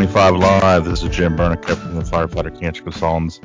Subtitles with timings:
[0.00, 0.84] to the 25 Live.
[0.84, 3.40] This is Jim Burneka from the Firefighter Cancer Consultants.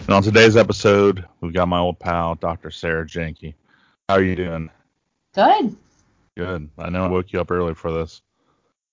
[0.00, 2.70] And on today's episode, we've got my old pal, Dr.
[2.70, 3.54] Sara Jahnke.
[4.08, 4.70] How are you doing?
[5.34, 5.76] Good.
[6.36, 6.70] Good.
[6.78, 8.22] I know I woke you up early for this.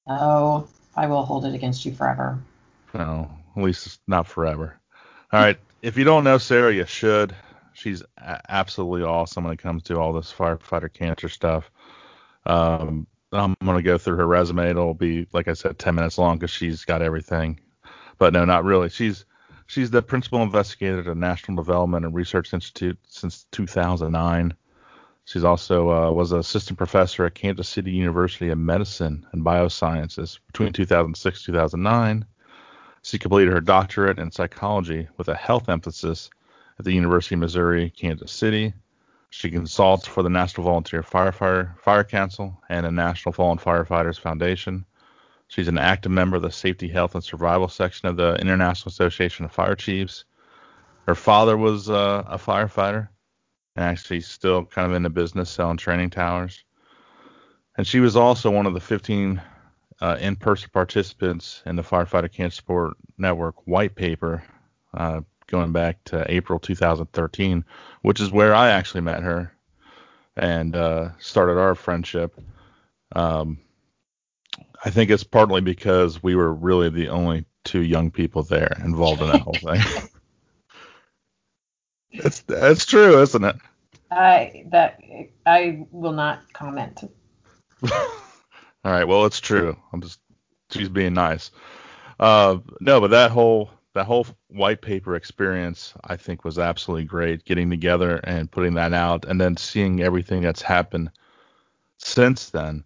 [0.08, 2.40] Oh, I will hold it against you forever.
[2.96, 4.80] No, at least not forever.
[5.32, 5.60] All right.
[5.82, 7.36] If you don't know Sara, you should.
[7.74, 11.70] She's absolutely awesome when it comes to all this firefighter cancer stuff.
[12.46, 14.70] Um, I'm to go through her resume.
[14.70, 17.60] It'll be, like I said, 10 minutes long because she's got everything.
[18.18, 18.90] But no, not really.
[18.90, 19.26] She's
[19.66, 24.54] she's the principal investigator at the National Development and Research Institute since 2009.
[25.26, 30.40] She's also uh, was an assistant professor at Kansas City University of Medicine and Biosciences
[30.48, 32.26] between 2006 2009.
[33.04, 36.30] She completed her doctorate in psychology with a health emphasis
[36.78, 38.74] at the University of Missouri, Kansas City.
[39.36, 44.86] She consults for the National Volunteer Firefighter Fire Council and the National Fallen Firefighters Foundation.
[45.48, 49.44] She's an active member of the Safety, Health, and Survival section of the International Association
[49.44, 50.26] of Fire Chiefs.
[51.08, 53.10] Her father was uh, a firefighter
[53.76, 56.64] and actually still kind of in the business selling training towers.
[57.76, 59.42] And she was also one of the 15
[60.00, 64.44] uh, in-person participants in the Firefighter Cancer Support Network white paper
[64.94, 67.66] uh, going back to April 2013,
[68.02, 69.54] which is where I actually met her
[70.36, 72.40] and uh, started our friendship.
[73.16, 73.60] Um,
[74.84, 79.22] I think it's partly because we were really the only two young people there involved
[79.22, 79.82] in that whole thing.
[82.14, 83.56] It's that's true, isn't it?
[84.12, 85.00] I that
[85.48, 87.04] I will not comment.
[87.92, 87.92] All
[88.84, 89.76] right, well it's true.
[89.92, 90.20] I'm just
[90.70, 91.50] she's being nice.
[92.20, 97.46] Uh, no, but that whole that whole white paper experience I think was absolutely great.
[97.46, 101.12] Getting together and putting that out, and then seeing everything that's happened
[101.98, 102.84] since then.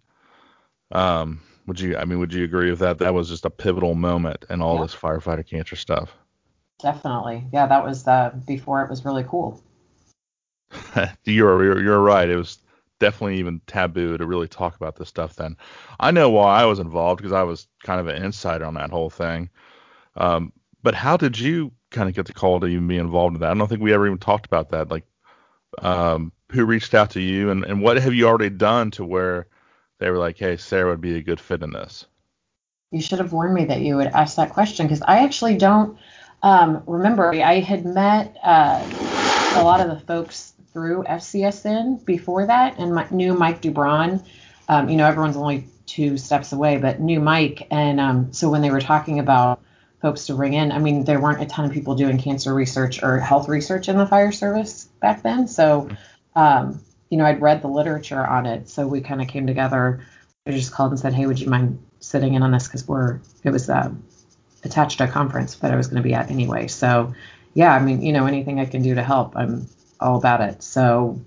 [0.92, 1.96] Um, would you?
[1.96, 2.98] I mean, would you agree with that?
[2.98, 4.82] That was just a pivotal moment in all yeah.
[4.82, 6.16] this firefighter cancer stuff.
[6.80, 7.44] Definitely.
[7.52, 9.62] Yeah, that was uh, before it was really cool.
[11.24, 12.28] you're, you're you're right.
[12.28, 12.58] It was
[12.98, 15.56] definitely even taboo to really talk about this stuff then.
[16.00, 18.90] I know why I was involved because I was kind of an insider on that
[18.90, 19.50] whole thing.
[20.16, 20.52] Um,
[20.82, 23.50] but how did you kind of get the call to even be involved in that?
[23.50, 24.90] I don't think we ever even talked about that.
[24.90, 25.04] Like,
[25.82, 29.46] um, who reached out to you and, and what have you already done to where
[29.98, 32.06] they were like, hey, Sara would be a good fit in this?
[32.90, 35.98] You should have warned me that you would ask that question because I actually don't
[36.42, 38.82] um, remember, I had met uh,
[39.56, 44.24] a lot of the folks through FCSN before that and my, knew Mike Dubron.
[44.68, 47.66] Um, you know, everyone's only two steps away, but knew Mike.
[47.70, 49.60] And um, so when they were talking about
[50.00, 53.02] folks to bring in, I mean, there weren't a ton of people doing cancer research
[53.02, 55.48] or health research in the fire service back then.
[55.48, 55.88] So,
[56.36, 58.68] um, you know, I'd read the literature on it.
[58.68, 60.06] So we kind of came together.
[60.46, 62.68] I just called and said, hey, would you mind sitting in on this?
[62.68, 63.90] Because we're, it was, uh,
[64.64, 66.66] attached to a conference that I was going to be at anyway.
[66.66, 67.14] So,
[67.54, 69.68] yeah, I mean, you know, anything I can do to help, I'm
[70.00, 70.62] all about it.
[70.62, 71.20] So,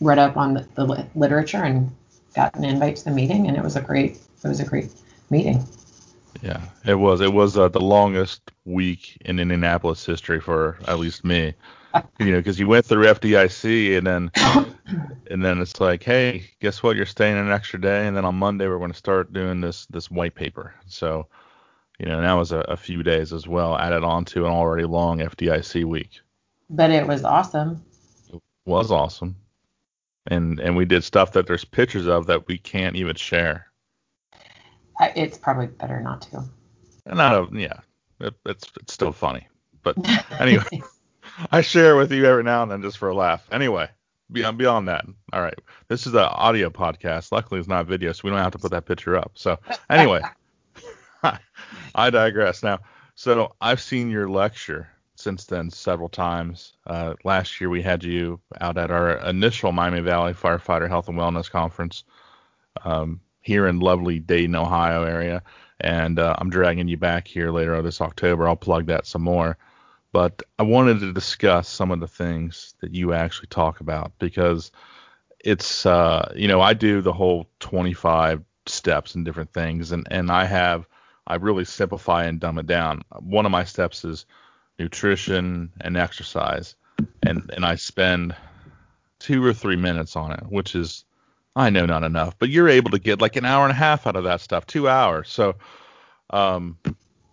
[0.00, 1.94] read up on the, the literature and
[2.34, 4.90] got an invite to the meeting, and it was a great, it was a great
[5.30, 5.66] meeting.
[6.42, 7.20] Yeah, it was.
[7.20, 11.54] It was uh, the longest week in Indianapolis history for at least me.
[12.18, 14.30] you know, because you went through FDIC and then
[15.30, 16.96] and then it's like, hey, guess what?
[16.96, 19.86] You're staying an extra day, and then on Monday we're going to start doing this
[19.86, 20.74] this white paper.
[20.86, 21.26] So
[21.98, 24.84] you know, that was a, a few days as well, added on to an already
[24.84, 26.20] long FDIC week.
[26.68, 27.82] But it was awesome.
[28.32, 29.36] It was awesome.
[30.26, 33.65] And and we did stuff that there's pictures of that we can't even share.
[35.00, 36.44] It's probably better not to.
[37.06, 37.80] Not a, yeah,
[38.20, 39.46] it, it's it's still funny.
[39.82, 39.96] But
[40.40, 40.82] anyway,
[41.50, 43.46] I share with you every now and then just for a laugh.
[43.52, 43.88] Anyway,
[44.32, 45.58] beyond beyond that, all right.
[45.88, 47.30] This is an audio podcast.
[47.32, 49.32] Luckily, it's not video, so we don't have to put that picture up.
[49.34, 50.22] So anyway.
[51.94, 52.62] I digress.
[52.62, 52.80] Now,
[53.14, 56.74] so I've seen your lecture since then several times.
[56.86, 61.18] Uh, last year we had you out at our initial Miami Valley Firefighter Health and
[61.18, 62.04] Wellness Conference
[62.84, 65.40] um, here in lovely Dayton, Ohio area,
[65.80, 68.48] and uh, I'm dragging you back here later this October.
[68.48, 69.56] I'll plug that some more.
[70.12, 74.72] But I wanted to discuss some of the things that you actually talk about because
[75.38, 80.30] it's uh, you know I do the whole 25 steps and different things, and and
[80.30, 80.88] I have
[81.26, 83.02] I really simplify and dumb it down.
[83.20, 84.26] One of my steps is
[84.76, 86.74] nutrition and exercise,
[87.22, 88.34] and and I spend
[89.20, 91.04] two or three minutes on it, which is
[91.56, 94.06] I know not enough, but you're able to get like an hour and a half
[94.06, 95.30] out of that stuff, two hours.
[95.30, 95.56] So,
[96.30, 96.76] um,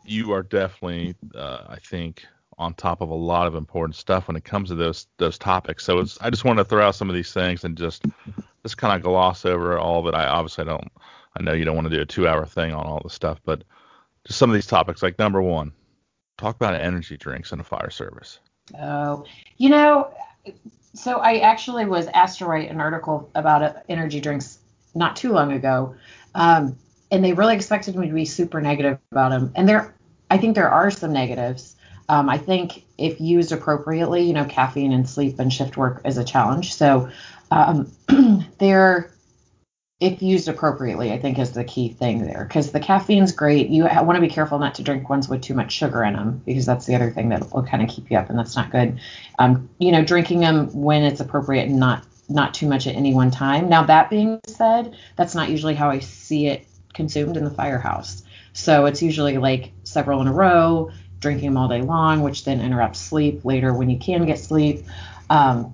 [0.05, 2.25] you are definitely, uh, I think,
[2.57, 5.83] on top of a lot of important stuff when it comes to those those topics.
[5.83, 8.05] So I just want to throw out some of these things and just
[8.63, 10.15] just kind of gloss over all it.
[10.15, 10.89] I obviously don't.
[11.37, 13.41] I know you don't want to do a two hour thing on all this stuff,
[13.43, 13.63] but
[14.25, 15.03] just some of these topics.
[15.03, 15.73] Like number one,
[16.37, 18.39] talk about energy drinks in a fire service.
[18.79, 19.25] Oh,
[19.57, 20.13] you know,
[20.93, 24.59] so I actually was asked to write an article about uh, energy drinks
[24.95, 25.95] not too long ago,
[26.35, 26.77] um,
[27.11, 29.51] and they really expected me to be super negative about them.
[29.55, 29.93] And there,
[30.29, 31.75] I think there are some negatives.
[32.09, 36.17] Um, I think if used appropriately, you know, caffeine and sleep and shift work is
[36.17, 36.73] a challenge.
[36.73, 37.09] So
[37.49, 37.91] um,
[38.57, 39.12] they're
[40.03, 42.44] if used appropriately, I think is the key thing there.
[42.44, 43.69] Because the caffeine's great.
[43.69, 46.41] You want to be careful not to drink ones with too much sugar in them,
[46.45, 48.69] because that's the other thing that will kind of keep you up, and that's not
[48.69, 49.00] good.
[49.39, 53.13] Um, you know, drinking them when it's appropriate and not not too much at any
[53.13, 53.69] one time.
[53.69, 58.23] Now that being said, that's not usually how I see it consumed in the firehouse.
[58.53, 62.61] So it's usually like several in a row, drinking them all day long, which then
[62.61, 64.85] interrupts sleep later when you can get sleep.
[65.29, 65.73] Um,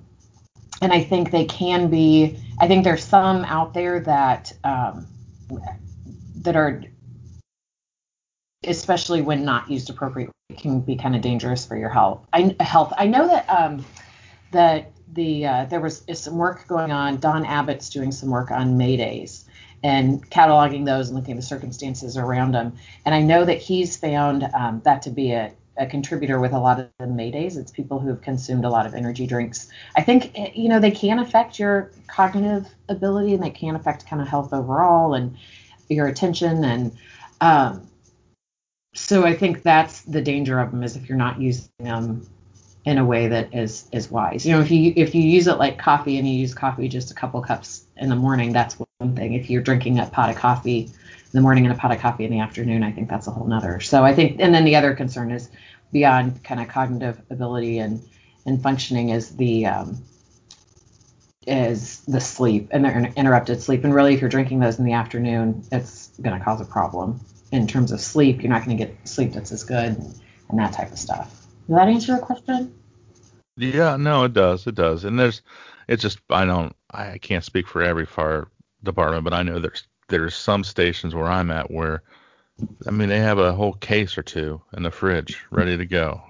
[0.80, 2.38] and I think they can be.
[2.58, 5.06] I think there's some out there that um,
[6.36, 6.82] that are,
[8.64, 12.26] especially when not used appropriately, can be kind of dangerous for your health.
[12.32, 12.92] I, health.
[12.96, 13.84] I know that um,
[14.52, 17.18] that the uh, there was some work going on.
[17.18, 19.44] Don Abbott's doing some work on Maydays
[19.82, 22.76] and cataloging those and looking at the circumstances around them.
[23.04, 26.58] And I know that he's found um, that to be a, a contributor with a
[26.58, 27.56] lot of the Maydays.
[27.56, 29.68] It's people who have consumed a lot of energy drinks.
[29.96, 34.06] I think eh, you know they can affect your cognitive ability and they can affect
[34.06, 35.36] kind of health overall and
[35.88, 36.96] your attention and
[37.40, 37.88] um,
[38.94, 42.28] so I think that's the danger of them is if you're not using them
[42.84, 44.46] in a way that is is wise.
[44.46, 47.10] You know, if you if you use it like coffee and you use coffee just
[47.10, 49.34] a couple cups in the morning, that's one thing.
[49.34, 50.90] If you're drinking a pot of coffee in
[51.32, 53.46] the morning and a pot of coffee in the afternoon, I think that's a whole
[53.46, 53.80] nother.
[53.80, 55.50] So I think, and then the other concern is
[55.92, 58.02] beyond kind of cognitive ability and
[58.46, 60.02] and functioning is the um,
[61.46, 63.84] is the sleep and the interrupted sleep.
[63.84, 67.20] And really, if you're drinking those in the afternoon, it's going to cause a problem
[67.52, 68.42] in terms of sleep.
[68.42, 69.96] You're not going to get sleep that's as good
[70.48, 71.28] and that type of stuff.
[71.66, 72.74] Does that answer your question?
[73.56, 74.66] Yeah, no, it does.
[74.66, 75.04] It does.
[75.04, 75.42] And there's,
[75.88, 78.48] it's just I don't, I can't speak for every fire
[78.82, 82.02] department, but I know there's there's some stations where I'm at where
[82.86, 86.22] I mean, they have a whole case or two in the fridge ready to go.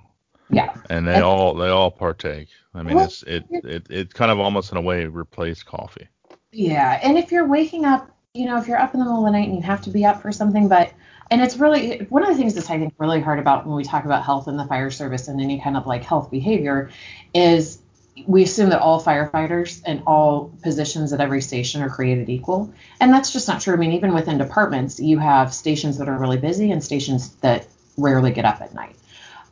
[0.51, 0.75] Yeah.
[0.89, 2.49] And they all they all partake.
[2.75, 6.09] I mean, well, it's it, it it kind of almost in a way replaced coffee.
[6.53, 9.33] Yeah, and if you're waking up, you know, if you're up in the middle of
[9.33, 10.93] the night and you have to be up for something, but
[11.31, 13.85] and it's really one of the things that's I think really hard about when we
[13.85, 16.91] talk about health and the fire service and any kind of like health behavior
[17.33, 17.79] is
[18.27, 22.73] we assume that all firefighters and all positions at every station are created equal.
[23.01, 23.75] And that's just not true.
[23.75, 27.67] I mean, even within departments, you have stations that are really busy and stations that
[27.97, 28.97] rarely get up at night.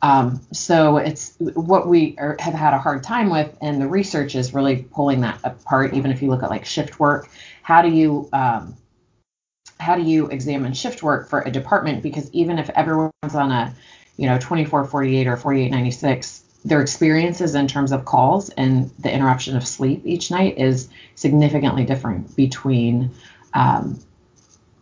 [0.01, 4.35] Um, so it's what we are, have had a hard time with, and the research
[4.35, 5.93] is really pulling that apart.
[5.93, 7.29] Even if you look at like shift work,
[7.63, 8.77] how do you um,
[9.79, 12.01] how do you examine shift work for a department?
[12.01, 13.75] Because even if everyone's on a
[14.15, 19.65] you know 2448 or 4896 their experiences in terms of calls and the interruption of
[19.65, 23.11] sleep each night is significantly different between
[23.53, 23.99] um,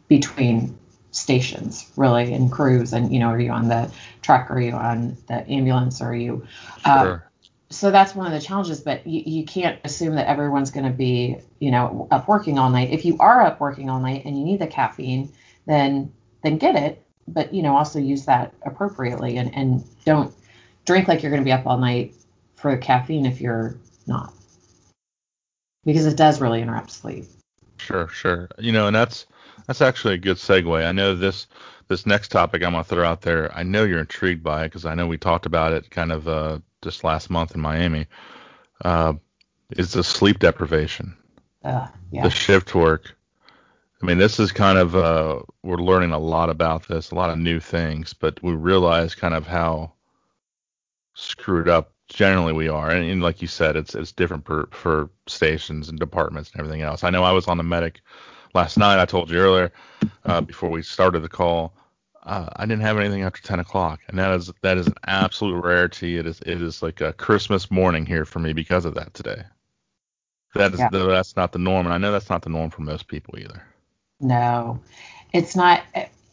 [0.07, 0.77] between
[1.11, 2.93] stations really and crews.
[2.93, 3.91] And you know are you on the
[4.21, 4.49] truck?
[4.49, 6.01] Are you on the ambulance?
[6.01, 6.47] Or are you
[6.83, 7.31] uh, sure.
[7.69, 10.97] so that's one of the challenges but you, you can't assume that everyone's going to
[10.97, 12.89] be you know up working all night.
[12.89, 15.31] If you are up working all night and you need the caffeine
[15.67, 16.11] then
[16.43, 20.33] then get it but you know also use that appropriately and and don't
[20.87, 22.15] drink like you're going to be up all night
[22.55, 23.77] for caffeine if you're
[24.07, 24.33] not,
[25.85, 27.25] because it does really interrupt sleep.
[27.77, 28.49] Sure, sure.
[28.57, 29.27] You know, and that's
[29.67, 30.83] that's actually a good segue.
[30.83, 31.45] I know this
[31.89, 33.55] this next topic I'm gonna throw out there.
[33.55, 36.27] I know you're intrigued by it because I know we talked about it kind of
[36.27, 38.07] uh, just last month in Miami.
[38.83, 39.13] Uh,
[39.71, 41.15] is the sleep deprivation,
[41.63, 42.23] uh, yeah.
[42.23, 43.15] the shift work.
[44.01, 47.29] I mean, this is kind of uh, we're learning a lot about this, a lot
[47.29, 49.93] of new things, but we realize kind of how
[51.17, 51.91] screwed up.
[52.07, 52.89] Generally we are.
[52.89, 56.81] And, and, like you said it's it's different per, for stations and departments and everything
[56.81, 57.03] else.
[57.03, 57.99] I know i was on the medic
[58.53, 59.01] last night.
[59.01, 59.71] I told you earlier
[60.25, 61.73] uh, before we started the call
[62.23, 63.99] uh, i didn't have anything after 10 o'clock.
[64.07, 66.17] And that is that is an absolute rarity.
[66.17, 69.43] It is it is like a christmas morning here for me because of that today.
[70.55, 70.89] That is yeah.
[70.91, 71.87] that's not the norm.
[71.87, 73.65] And i know that's not the norm for most people either.
[74.21, 74.79] No.
[75.33, 75.83] It's not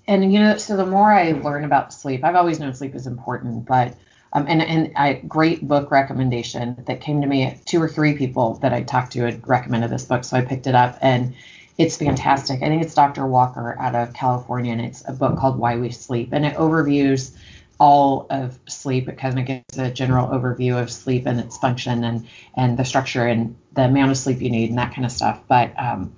[0.07, 3.07] and you know so the more i learn about sleep i've always known sleep is
[3.07, 3.97] important but
[4.35, 7.59] um, and and a great book recommendation that came to me.
[7.65, 10.67] Two or three people that I talked to had recommended this book, so I picked
[10.67, 11.35] it up, and
[11.79, 12.63] it's fantastic.
[12.63, 13.27] I think it's Dr.
[13.27, 17.37] Walker out of California, and it's a book called Why We Sleep, and it overviews
[17.79, 19.09] all of sleep.
[19.09, 22.27] It kind of gives a general overview of sleep and its function and
[22.57, 25.41] and the structure and the amount of sleep you need and that kind of stuff.
[25.49, 26.17] But um,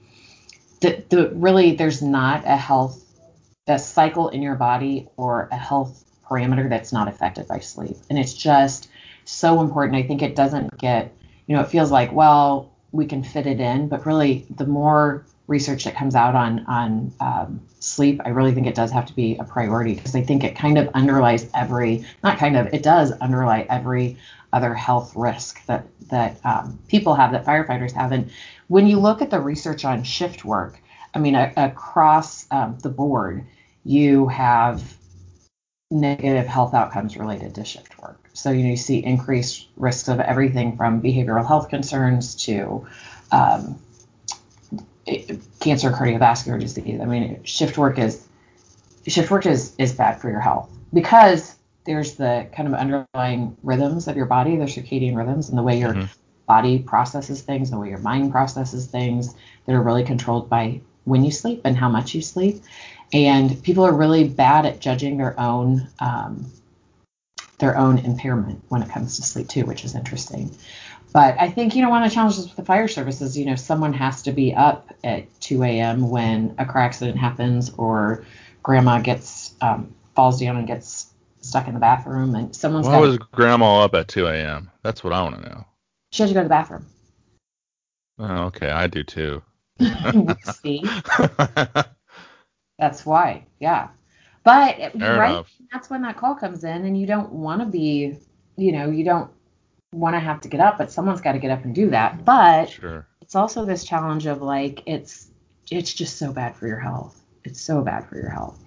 [0.81, 3.03] the, the really there's not a health
[3.69, 7.97] a cycle in your body or a health parameter that's not affected by sleep.
[8.11, 8.89] And it's just
[9.25, 9.97] so important.
[9.97, 11.13] I think it doesn't get,
[11.47, 15.25] you know, it feels like, well, we can fit it in, but really the more
[15.47, 19.15] research that comes out on on um, sleep, I really think it does have to
[19.15, 22.83] be a priority because I think it kind of underlies every, not kind of, it
[22.83, 24.19] does underlie every
[24.53, 28.13] other health risk that that um, people have, that firefighters have.
[28.13, 28.31] And
[28.69, 30.79] when you look at the research on shift work,
[31.15, 33.45] I mean, a, across um, the board,
[33.85, 34.96] you have
[35.91, 38.19] negative health outcomes related to shift work.
[38.33, 42.87] So you, know, you see increased risks of everything from behavioral health concerns to
[43.31, 43.79] um,
[45.61, 47.01] cancer, cardiovascular disease.
[47.01, 48.27] I mean, shift work is
[49.07, 54.09] shift work is is bad for your health because there's the kind of underlying rhythms
[54.09, 56.13] of your body, the circadian rhythms, and the way your mm-hmm.
[56.47, 59.35] body processes things, the way your mind processes things
[59.67, 62.63] that are really controlled by when you sleep and how much you sleep.
[63.13, 66.51] And people are really bad at judging their own um,
[67.59, 70.55] their own impairment when it comes to sleep too, which is interesting.
[71.13, 73.47] But I think you know one of the challenges with the fire service is you
[73.47, 76.11] know someone has to be up at 2 a.m.
[76.11, 78.25] when a car accident happens or
[78.63, 81.11] grandma gets um, falls down and gets
[81.41, 82.87] stuck in the bathroom and someone's.
[82.87, 84.71] Why was grandma up at 2 a.m.?
[84.83, 85.65] That's what I want to know.
[86.11, 86.87] She had to go to the bathroom.
[88.19, 89.43] Oh, okay, I do too.
[90.43, 90.83] See,
[92.79, 93.89] that's why, yeah.
[94.45, 95.53] But Fair right, enough.
[95.73, 98.17] that's when that call comes in, and you don't want to be,
[98.57, 99.31] you know, you don't
[99.93, 102.25] want to have to get up, but someone's got to get up and do that.
[102.25, 103.07] But sure.
[103.21, 105.31] it's also this challenge of like it's
[105.71, 107.21] it's just so bad for your health.
[107.45, 108.63] It's so bad for your health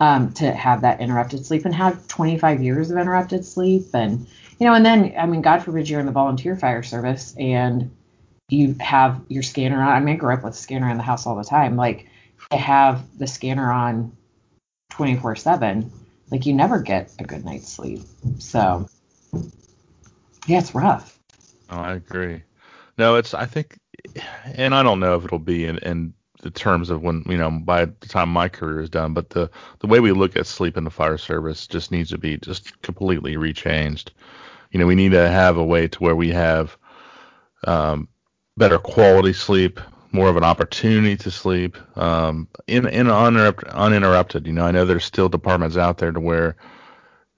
[0.00, 4.26] um, to have that interrupted sleep and have 25 years of interrupted sleep, and
[4.58, 7.90] you know, and then I mean, God forbid you're in the volunteer fire service and
[8.48, 9.88] you have your scanner on.
[9.88, 11.76] I mean, I grew up with a scanner in the house all the time.
[11.76, 12.06] Like
[12.52, 14.16] to have the scanner on
[14.90, 15.90] 24 7,
[16.30, 18.02] like you never get a good night's sleep.
[18.38, 18.88] So
[20.46, 21.18] yeah, it's rough.
[21.70, 22.42] Oh, I agree.
[22.98, 23.78] No, it's I think,
[24.44, 27.50] and I don't know if it'll be in, in the terms of when you know
[27.50, 30.76] by the time my career is done, but the the way we look at sleep
[30.76, 34.10] in the fire service just needs to be just completely rechanged.
[34.72, 36.76] You know, we need to have a way to where we have
[37.66, 38.08] um,
[38.56, 39.80] better quality sleep,
[40.12, 44.46] more of an opportunity to sleep um, in in uninterrupted, uninterrupted.
[44.46, 46.56] You know, I know there's still departments out there to where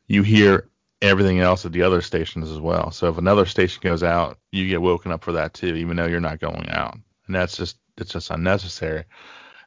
[0.09, 0.69] you hear
[1.03, 2.91] everything else at the other stations as well.
[2.91, 6.07] So if another station goes out, you get woken up for that too, even though
[6.07, 6.99] you're not going out.
[7.27, 9.05] And that's just it's just unnecessary.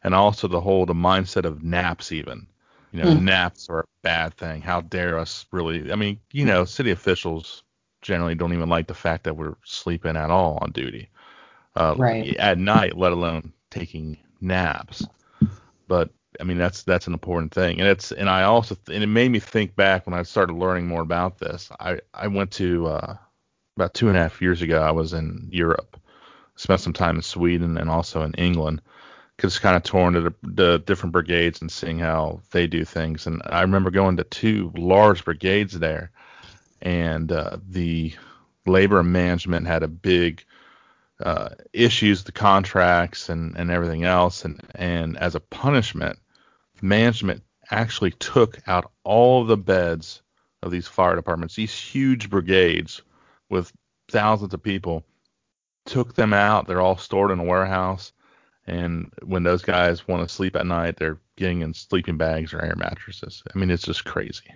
[0.04, 2.48] And also the whole the mindset of naps even.
[2.92, 3.22] You know, mm.
[3.22, 4.62] naps are a bad thing.
[4.62, 7.64] How dare us really I mean, you know, city officials
[8.02, 11.10] generally don't even like the fact that we're sleeping at all on duty
[11.77, 12.36] uh, right.
[12.38, 15.05] at night, let alone taking naps.
[15.88, 19.07] But I mean, that's that's an important thing, and it's and I also and it
[19.07, 21.69] made me think back when I started learning more about this.
[21.79, 23.17] I I went to uh,
[23.75, 24.81] about two and a half years ago.
[24.81, 26.00] I was in Europe,
[26.55, 28.81] spent some time in Sweden and also in England.
[29.39, 33.27] Just kind of torn to the, the different brigades and seeing how they do things.
[33.27, 36.10] And I remember going to two large brigades there,
[36.81, 38.15] and uh, the
[38.65, 40.43] labor management had a big
[41.24, 44.46] uh, issues, the contracts, and, and everything else.
[44.46, 46.20] And, and as a punishment,
[46.82, 50.22] management actually took out all the beds
[50.64, 53.02] of these fire departments, these huge brigades
[53.50, 53.72] with
[54.10, 55.04] thousands of people,
[55.86, 56.68] took them out.
[56.68, 58.14] They're all stored in a warehouse.
[58.66, 62.62] And when those guys want to sleep at night, they're getting in sleeping bags or
[62.62, 63.42] air mattresses.
[63.54, 64.54] I mean, it's just crazy.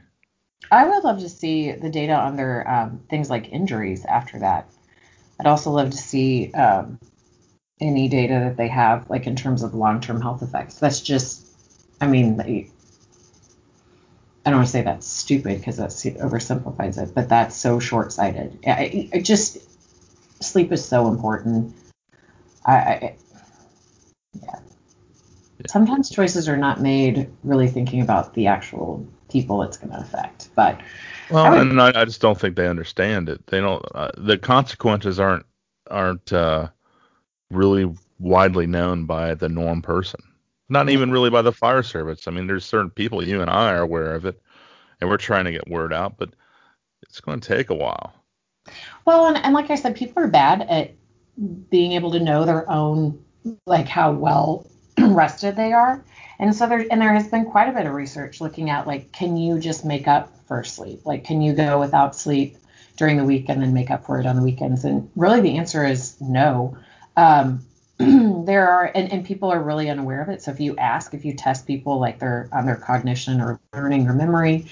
[0.69, 4.69] I would love to see the data on their um, things like injuries after that.
[5.41, 6.99] I'd also love to see um,
[7.79, 10.75] any data that they have, like in terms of long-term health effects.
[10.75, 11.47] That's just,
[11.99, 12.67] I mean, I
[14.45, 18.59] don't want to say that's stupid because that oversimplifies it, but that's so short-sighted.
[18.67, 19.57] I, I just
[20.43, 21.73] sleep is so important.
[22.63, 23.15] I, I
[24.43, 24.59] yeah.
[25.67, 30.49] Sometimes choices are not made really thinking about the actual people it's going to affect,
[30.53, 30.79] but
[31.31, 33.45] well, I I, I, just don't think they understand it.
[33.47, 33.83] They don't.
[33.93, 35.45] Uh, the consequences aren't
[35.89, 36.67] aren't uh,
[37.49, 40.21] really widely known by the norm person.
[40.69, 42.27] Not even really by the fire service.
[42.27, 44.41] I mean, there's certain people you and I are aware of it,
[44.99, 46.29] and we're trying to get word out, but
[47.01, 48.13] it's going to take a while.
[49.05, 50.93] Well, and, and like I said, people are bad at
[51.69, 53.19] being able to know their own,
[53.65, 54.67] like how well
[54.99, 56.03] rested they are.
[56.39, 59.11] And so there, and there has been quite a bit of research looking at like,
[59.11, 61.05] can you just make up for sleep?
[61.05, 62.57] Like, can you go without sleep
[62.97, 64.83] during the week and then make up for it on the weekends?
[64.83, 66.77] And really, the answer is no.
[67.15, 67.65] Um,
[67.97, 70.41] there are and, and people are really unaware of it.
[70.41, 74.09] So if you ask, if you test people like their on their cognition or learning
[74.09, 74.65] or memory,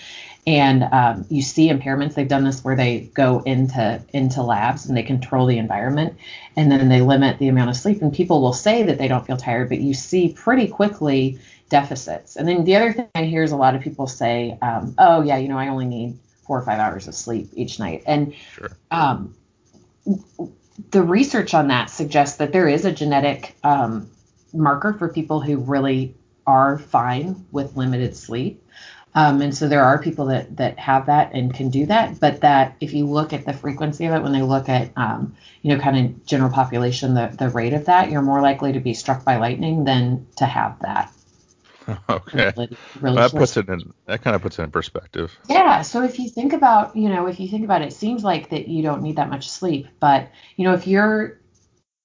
[0.50, 4.98] and um, you see impairments, they've done this where they go into into labs and
[4.98, 6.18] they control the environment,
[6.56, 8.02] and then they limit the amount of sleep.
[8.02, 11.38] And people will say that they don't feel tired, but you see pretty quickly
[11.70, 12.36] deficits.
[12.36, 15.22] And then the other thing I hear is a lot of people say, um, "Oh
[15.22, 18.34] yeah, you know, I only need four or five hours of sleep each night," and
[18.56, 18.72] Sure.
[18.90, 19.36] um,
[20.90, 24.10] the research on that suggests that there is a genetic um,
[24.52, 26.16] marker for people who really
[26.48, 28.64] are fine with limited sleep.
[29.16, 32.42] Um, and so there are people that that have that and can do that, but
[32.42, 35.76] that if you look at the frequency of it, when they look at um, you
[35.76, 38.94] know kind of general population, the the rate of that, you're more likely to be
[38.94, 41.12] struck by lightning than to have that.
[42.10, 42.54] Okay.
[42.56, 43.94] Really, really Well, that puts it in.
[44.06, 45.36] That kind of puts it in perspective.
[45.50, 48.24] Yeah, so if you think about, you know, if you think about it, it seems
[48.24, 51.40] like that you don't need that much sleep, but you know, if you're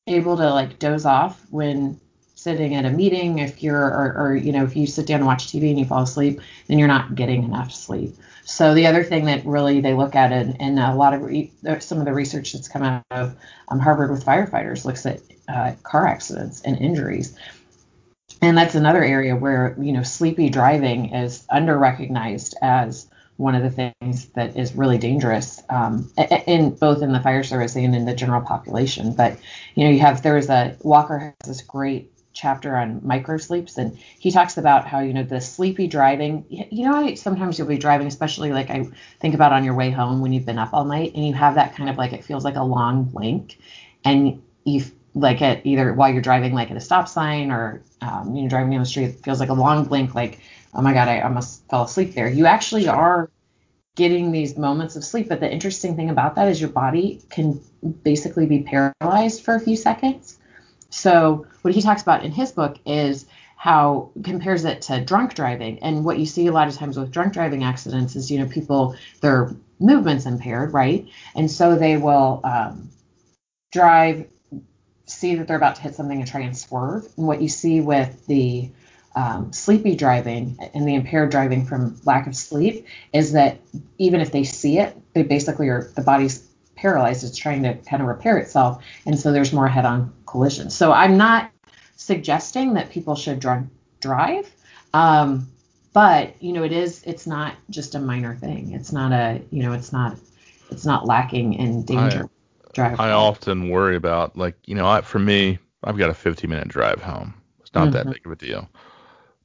[0.06, 2.00] able to like doze off when
[2.44, 5.26] sitting at a meeting, if you're or, or you know, if you sit down and
[5.26, 8.14] watch TV and you fall asleep, then you're not getting enough sleep.
[8.44, 11.50] So the other thing that really they look at it, and a lot of re,
[11.80, 13.34] some of the research that's come out of
[13.68, 17.36] um, Harvard with firefighters looks at uh, car accidents and injuries
[18.44, 23.62] and that's another area where you know sleepy driving is under recognized as one of
[23.62, 26.08] the things that is really dangerous um,
[26.46, 29.38] in both in the fire service and in the general population but
[29.74, 33.78] you know you have there was a walker has this great chapter on micro sleeps
[33.78, 37.78] and he talks about how you know the sleepy driving you know sometimes you'll be
[37.78, 38.84] driving especially like i
[39.20, 41.54] think about on your way home when you've been up all night and you have
[41.54, 43.56] that kind of like it feels like a long blink
[44.04, 48.34] and you like at either while you're driving like at a stop sign or um,
[48.34, 50.40] you know driving down the street it feels like a long blink like
[50.74, 52.28] oh my god I almost fell asleep there.
[52.28, 53.30] You actually are
[53.94, 57.60] getting these moments of sleep but the interesting thing about that is your body can
[58.02, 60.38] basically be paralyzed for a few seconds
[60.94, 63.26] so what he talks about in his book is
[63.56, 67.10] how compares it to drunk driving and what you see a lot of times with
[67.10, 72.40] drunk driving accidents is you know people their movements impaired right and so they will
[72.44, 72.90] um,
[73.72, 74.26] drive
[75.06, 77.06] see that they're about to hit something and try and swerve.
[77.16, 78.70] And what you see with the
[79.14, 83.58] um, sleepy driving and the impaired driving from lack of sleep is that
[83.98, 87.22] even if they see it, they basically are the body's paralyzed.
[87.22, 90.74] It's trying to kind of repair itself, and so there's more head-on collisions.
[90.76, 91.50] So I'm not
[91.96, 93.68] suggesting that people should drunk
[94.00, 94.50] drive,
[94.92, 95.48] um,
[95.92, 98.72] but you know it is it's not just a minor thing.
[98.72, 100.18] It's not a you know it's not
[100.70, 102.28] it's not lacking in danger.
[102.74, 102.98] drive.
[102.98, 106.68] I often worry about like you know I, for me I've got a 15 minute
[106.68, 107.34] drive home.
[107.60, 108.10] It's not that Mhm.
[108.10, 108.68] big of a deal.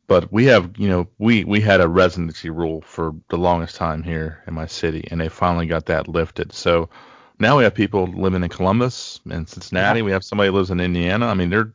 [0.08, 4.04] But we have you know we we had a residency rule for the longest time
[4.04, 6.54] here in my city, and they finally got that lifted.
[6.54, 6.90] So
[7.40, 10.02] now we have people living in Columbus and Cincinnati.
[10.02, 11.28] We have somebody who lives in Indiana.
[11.28, 11.72] I mean they're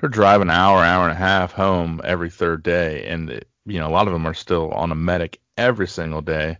[0.00, 3.78] they're driving an hour, hour and a half home every third day, and it, you
[3.78, 6.58] know a lot of them are still on a medic every single day.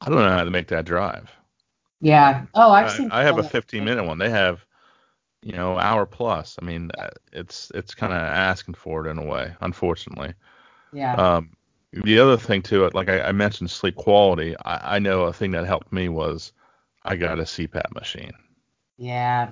[0.00, 1.30] I don't know how to make that drive.
[2.00, 2.46] Yeah.
[2.54, 3.10] Oh, I've I, seen.
[3.10, 4.18] I have a 15 minute one.
[4.18, 4.64] They have,
[5.42, 6.56] you know, hour plus.
[6.60, 10.34] I mean, uh, it's it's kind of asking for it in a way, unfortunately.
[10.92, 11.14] Yeah.
[11.14, 11.50] Um,
[11.92, 14.54] the other thing to it, like I, I mentioned, sleep quality.
[14.64, 16.52] I, I know a thing that helped me was
[17.04, 18.32] I got a CPAP machine,
[18.96, 19.50] yeah.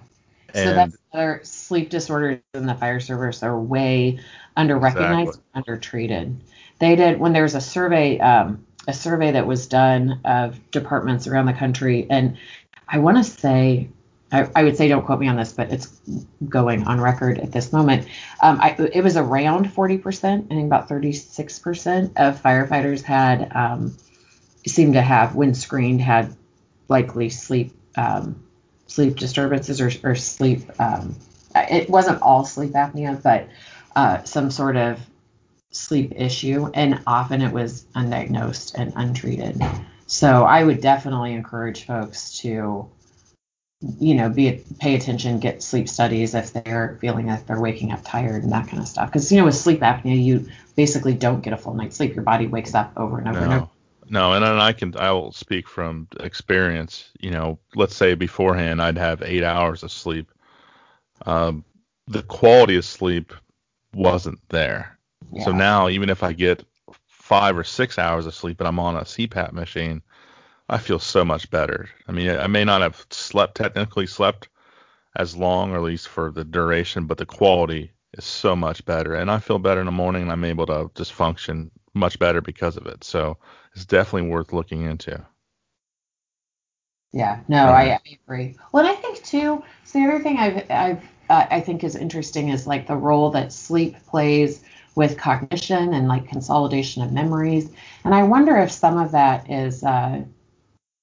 [0.54, 4.20] So that's other sleep disorders in the fire service are way
[4.56, 6.40] under recognized, under treated.
[6.78, 11.26] They did when there was a survey, um, a survey that was done of departments
[11.26, 12.38] around the country, and
[12.88, 13.90] I want to say,
[14.32, 16.00] I, I would say don't quote me on this, but it's
[16.48, 18.06] going on record at this moment.
[18.40, 23.96] Um, I, it was around 40%, I think about 36% of firefighters had um,
[24.66, 26.34] seemed to have, when screened, had
[26.88, 28.42] likely sleep um,
[28.86, 30.62] sleep disturbances or, or sleep.
[30.80, 31.16] Um,
[31.54, 33.48] it wasn't all sleep apnea, but
[33.94, 35.00] uh, some sort of
[35.70, 39.60] sleep issue, and often it was undiagnosed and untreated.
[40.06, 42.88] So I would definitely encourage folks to,
[43.98, 48.04] you know, be pay attention, get sleep studies if they're feeling like they're waking up
[48.04, 49.08] tired and that kind of stuff.
[49.08, 52.14] Because you know, with sleep apnea, you basically don't get a full night's sleep.
[52.14, 53.68] Your body wakes up over and over and over.
[54.08, 57.10] No, and I can I will speak from experience.
[57.20, 60.30] You know, let's say beforehand I'd have eight hours of sleep.
[61.24, 61.64] Um,
[62.06, 63.32] the quality of sleep
[63.94, 64.98] wasn't there.
[65.44, 66.64] So now, even if I get
[67.08, 70.02] five or six hours of sleep and I'm on a CPAP machine,
[70.68, 71.88] I feel so much better.
[72.06, 74.48] I mean, I may not have slept technically slept
[75.16, 79.14] as long, or at least for the duration, but the quality is so much better,
[79.14, 82.40] and I feel better in the morning, and I'm able to just function much better
[82.40, 83.04] because of it.
[83.04, 83.38] So
[83.74, 85.24] it's definitely worth looking into.
[87.12, 88.56] Yeah, no, I, I agree.
[88.72, 89.62] Well, and I think too.
[89.84, 93.30] So the other thing I've I've uh, I think is interesting is like the role
[93.30, 94.62] that sleep plays
[94.94, 97.70] with cognition and like consolidation of memories.
[98.04, 100.24] And I wonder if some of that is, uh,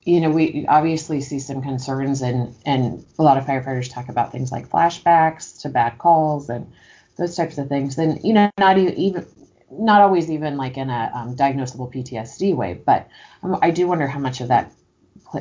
[0.03, 4.31] you know, we obviously see some concerns and and a lot of firefighters talk about
[4.31, 6.71] things like flashbacks to bad calls and
[7.17, 7.95] those types of things.
[7.95, 9.25] then you know, not even
[9.69, 13.07] not always even like in a um, diagnosable PTSD way, but
[13.41, 14.71] um, I do wonder how much of that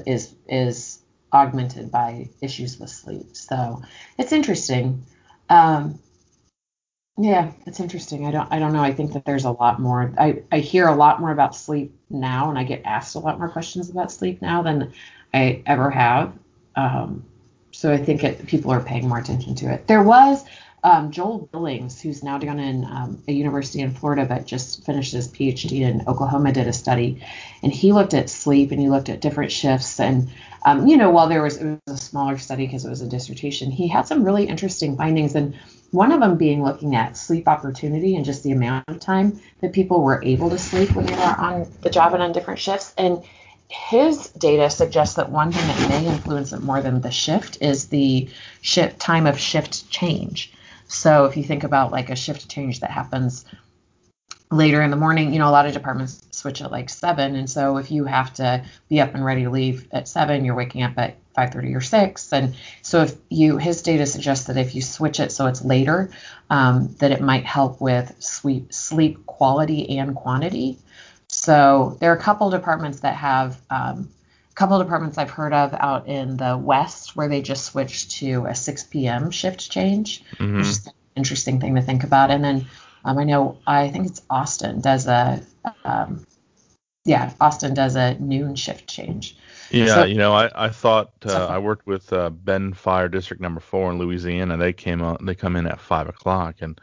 [0.06, 1.00] is is
[1.32, 3.36] augmented by issues with sleep.
[3.36, 3.82] So
[4.18, 5.04] it's interesting.
[5.48, 5.98] Um,
[7.18, 8.26] yeah, it's interesting.
[8.26, 8.82] I don't I don't know.
[8.82, 10.12] I think that there's a lot more.
[10.18, 13.38] I, I hear a lot more about sleep now, and I get asked a lot
[13.38, 14.92] more questions about sleep now than
[15.34, 16.32] I ever have.
[16.74, 17.24] Um,
[17.70, 19.86] so I think it, people are paying more attention to it.
[19.86, 20.44] There was
[20.84, 25.12] um, Joel Billings, who's now down in um, a university in Florida, but just finished
[25.12, 27.22] his PhD in Oklahoma, did a study,
[27.62, 30.00] and he looked at sleep and he looked at different shifts.
[30.00, 30.30] And
[30.64, 33.08] um, you know, while there was, it was a smaller study because it was a
[33.08, 35.34] dissertation, he had some really interesting findings.
[35.34, 35.54] And
[35.92, 39.72] one of them being looking at sleep opportunity and just the amount of time that
[39.72, 42.92] people were able to sleep when they were on the job and on different shifts.
[42.98, 43.22] And
[43.68, 47.88] his data suggests that one thing that may influence it more than the shift is
[47.88, 48.28] the
[48.60, 50.52] shift time of shift change.
[50.92, 53.44] So if you think about like a shift change that happens
[54.50, 57.34] later in the morning, you know, a lot of departments switch at like seven.
[57.34, 60.54] And so if you have to be up and ready to leave at seven, you're
[60.54, 62.32] waking up at 5:30 or 6.
[62.32, 66.10] And so if you, his data suggests that if you switch it so it's later,
[66.50, 70.78] um, that it might help with sleep sleep quality and quantity.
[71.28, 74.10] So there are a couple departments that have um,
[74.54, 78.54] couple departments I've heard of out in the west where they just switched to a
[78.54, 79.30] 6 p.m.
[79.30, 80.58] shift change, mm-hmm.
[80.58, 82.30] which is an interesting thing to think about.
[82.30, 82.66] And then
[83.04, 85.42] um, I know I think it's Austin does a
[85.84, 86.26] um,
[87.04, 89.36] yeah Austin does a noon shift change.
[89.70, 93.40] Yeah, so, you know, I I thought uh, I worked with uh, Ben Fire District
[93.40, 94.56] Number Four in Louisiana.
[94.56, 96.80] They came on, they come in at five o'clock, and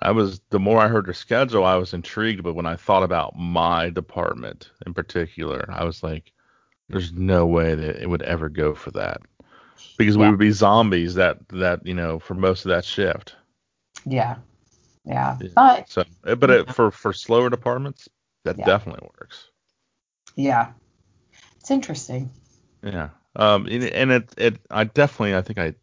[0.00, 2.42] I was the more I heard their schedule, I was intrigued.
[2.42, 6.32] But when I thought about my department in particular, I was like,
[6.90, 9.20] there's no way that it would ever go for that
[9.96, 10.22] because yeah.
[10.22, 13.36] we would be zombies that that you know for most of that shift.
[14.06, 14.36] Yeah,
[15.04, 15.38] yeah.
[15.54, 18.08] But so, eh, but it, for for slower departments,
[18.44, 18.64] that yeah.
[18.64, 19.48] definitely works.
[20.36, 20.72] Yeah,
[21.60, 22.30] it's interesting.
[22.82, 23.10] Yeah.
[23.36, 23.66] Um.
[23.66, 25.74] And it it I definitely I think I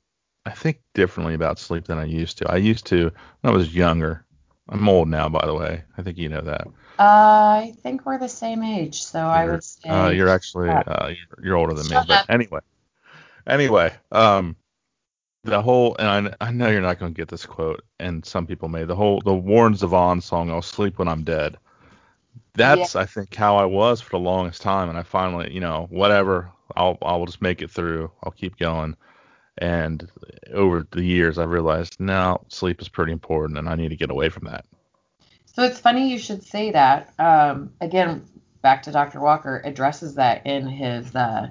[0.46, 2.52] I think differently about sleep than I used to.
[2.52, 4.26] I used to when I was younger.
[4.70, 5.84] I'm old now, by the way.
[5.98, 6.68] I think you know that.
[7.00, 9.90] Uh, I think we're the same age, so you're, I would say.
[9.90, 12.60] Uh, you're actually uh, you're, you're older than me, but anyway,
[13.46, 14.56] anyway, um,
[15.44, 18.48] the whole and I, I know you're not going to get this quote, and some
[18.48, 18.84] people may.
[18.84, 21.58] The whole the Warren Zevon song, "I'll sleep when I'm dead."
[22.56, 23.02] That's yeah.
[23.02, 26.52] I think how I was for the longest time, and I finally, you know, whatever,
[26.76, 28.12] I'll I'll just make it through.
[28.24, 28.96] I'll keep going.
[29.58, 30.10] And
[30.54, 34.12] over the years, I realized now sleep is pretty important, and I need to get
[34.12, 34.66] away from that.
[35.46, 37.14] So it's funny you should say that.
[37.18, 38.28] Um, again,
[38.62, 39.20] back to Dr.
[39.20, 41.50] Walker addresses that in his uh,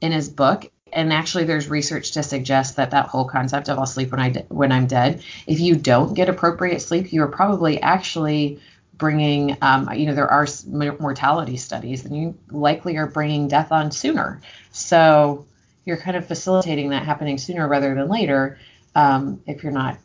[0.00, 0.70] in his book.
[0.92, 4.30] And actually, there's research to suggest that that whole concept of I'll sleep when I
[4.30, 5.22] de- when I'm dead.
[5.46, 8.60] If you don't get appropriate sleep, you are probably actually
[8.94, 13.90] bringing, um, you know, there are mortality studies, and you likely are bringing death on
[13.90, 14.40] sooner.
[14.70, 15.46] So
[15.84, 18.58] you're kind of facilitating that happening sooner rather than later
[18.94, 19.98] um, if you're not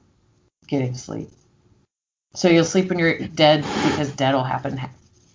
[0.68, 1.30] getting sleep.
[2.34, 4.80] So you'll sleep when you're dead because dead will happen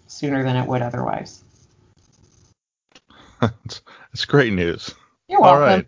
[0.06, 1.42] sooner than it would otherwise.
[3.40, 4.94] That's great news.
[5.28, 5.62] You're welcome.
[5.62, 5.86] All right.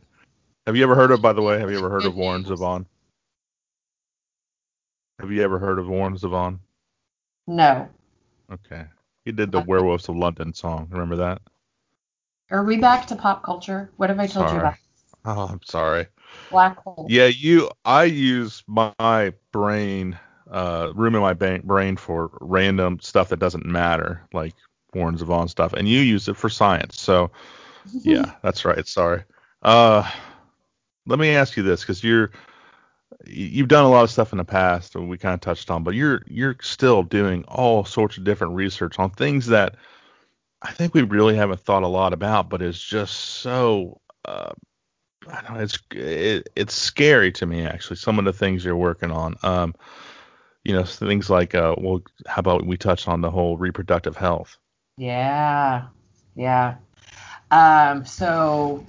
[0.66, 2.86] Have you ever heard of, by the way, have you ever heard of Warren Zevon?
[5.20, 6.58] Have you ever heard of Warren Zevon?
[7.46, 7.88] No.
[8.50, 8.84] Okay.
[9.24, 10.88] He did the Werewolves of London song.
[10.90, 11.42] Remember that?
[12.54, 13.90] Are we back to pop culture?
[13.96, 14.52] What have I told sorry.
[14.52, 14.74] you about?
[15.26, 16.06] Oh, I'm sorry.
[16.50, 17.06] Black hole.
[17.08, 17.70] Yeah, you.
[17.86, 20.18] I use my brain
[20.50, 24.52] uh, room in my brain for random stuff that doesn't matter, like
[24.92, 27.00] Warren Zevon stuff, and you use it for science.
[27.00, 27.30] So,
[28.02, 28.86] yeah, that's right.
[28.86, 29.24] Sorry.
[29.62, 30.08] Uh,
[31.06, 32.30] let me ask you this, because you're
[33.24, 35.84] you've done a lot of stuff in the past, and we kind of touched on,
[35.84, 39.76] but you're you're still doing all sorts of different research on things that
[40.64, 44.00] I think we really haven't thought a lot about, but it's just so.
[44.24, 44.52] Uh,
[45.28, 45.60] I don't know.
[45.60, 47.96] It's it, it's scary to me actually.
[47.96, 49.36] Some of the things you're working on.
[49.42, 49.74] Um,
[50.64, 54.56] you know things like uh well how about we touch on the whole reproductive health
[54.96, 55.86] yeah
[56.34, 56.76] yeah
[57.50, 58.84] um so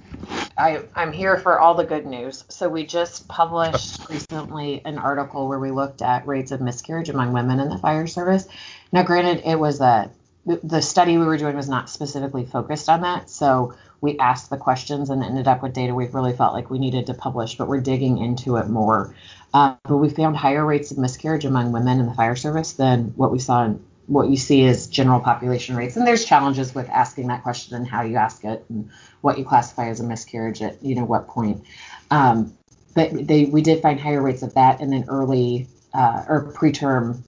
[0.58, 2.44] I, I'm here for all the good news.
[2.48, 7.34] So we just published recently an article where we looked at rates of miscarriage among
[7.34, 8.48] women in the fire service.
[8.90, 10.10] Now, granted, it was a
[10.46, 13.28] the study we were doing was not specifically focused on that.
[13.28, 16.78] So we asked the questions and ended up with data we really felt like we
[16.78, 19.14] needed to publish, but we're digging into it more.
[19.52, 23.12] Uh, but we found higher rates of miscarriage among women in the fire service than
[23.16, 25.96] what we saw in what you see as general population rates.
[25.96, 28.88] And there's challenges with asking that question and how you ask it and
[29.20, 31.64] what you classify as a miscarriage at you know what point.
[32.10, 32.56] Um,
[32.94, 37.22] but they we did find higher rates of that and then early uh, or preterm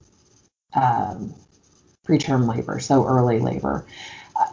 [0.73, 1.33] um,
[2.09, 3.85] preterm labor, so early labor.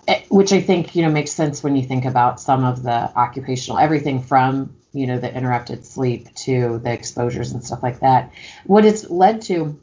[0.08, 3.16] Uh, which I think you know makes sense when you think about some of the
[3.16, 8.32] occupational everything from you know the interrupted sleep to the exposures and stuff like that.
[8.64, 9.78] What it's led to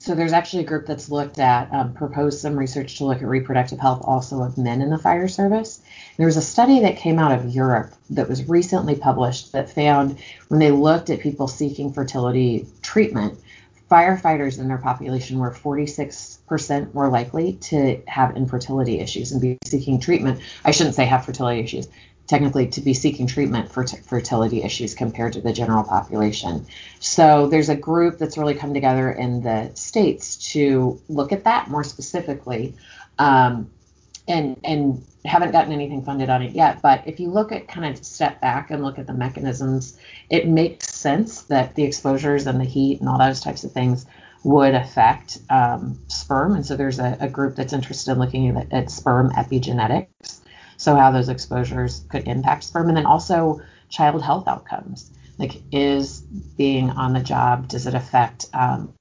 [0.00, 3.26] so there's actually a group that's looked at, um, proposed some research to look at
[3.26, 5.80] reproductive health also of men in the fire service.
[6.16, 10.18] There was a study that came out of Europe that was recently published that found
[10.48, 13.40] when they looked at people seeking fertility treatment,
[13.90, 20.00] firefighters in their population were 46% more likely to have infertility issues and be seeking
[20.00, 20.40] treatment.
[20.64, 21.88] I shouldn't say have fertility issues,
[22.26, 26.66] technically to be seeking treatment for t- fertility issues compared to the general population.
[27.00, 31.68] So there's a group that's really come together in the states to look at that
[31.68, 32.74] more specifically.
[33.18, 33.70] Um,
[34.28, 36.80] and and haven't gotten anything funded on it yet.
[36.80, 39.98] But if you look at kind of step back and look at the mechanisms,
[40.30, 44.06] it makes sense that the exposures and the heat and all those types of things
[44.44, 46.54] would affect um, sperm.
[46.54, 50.38] And so there's a, a, group that's interested in looking at, at sperm epigenetics
[50.78, 53.60] so how those exposures could impact sperm, and then also
[53.90, 55.10] child health outcomes.
[55.36, 58.46] Like, is being on the job does it affect?
[58.54, 58.94] Um,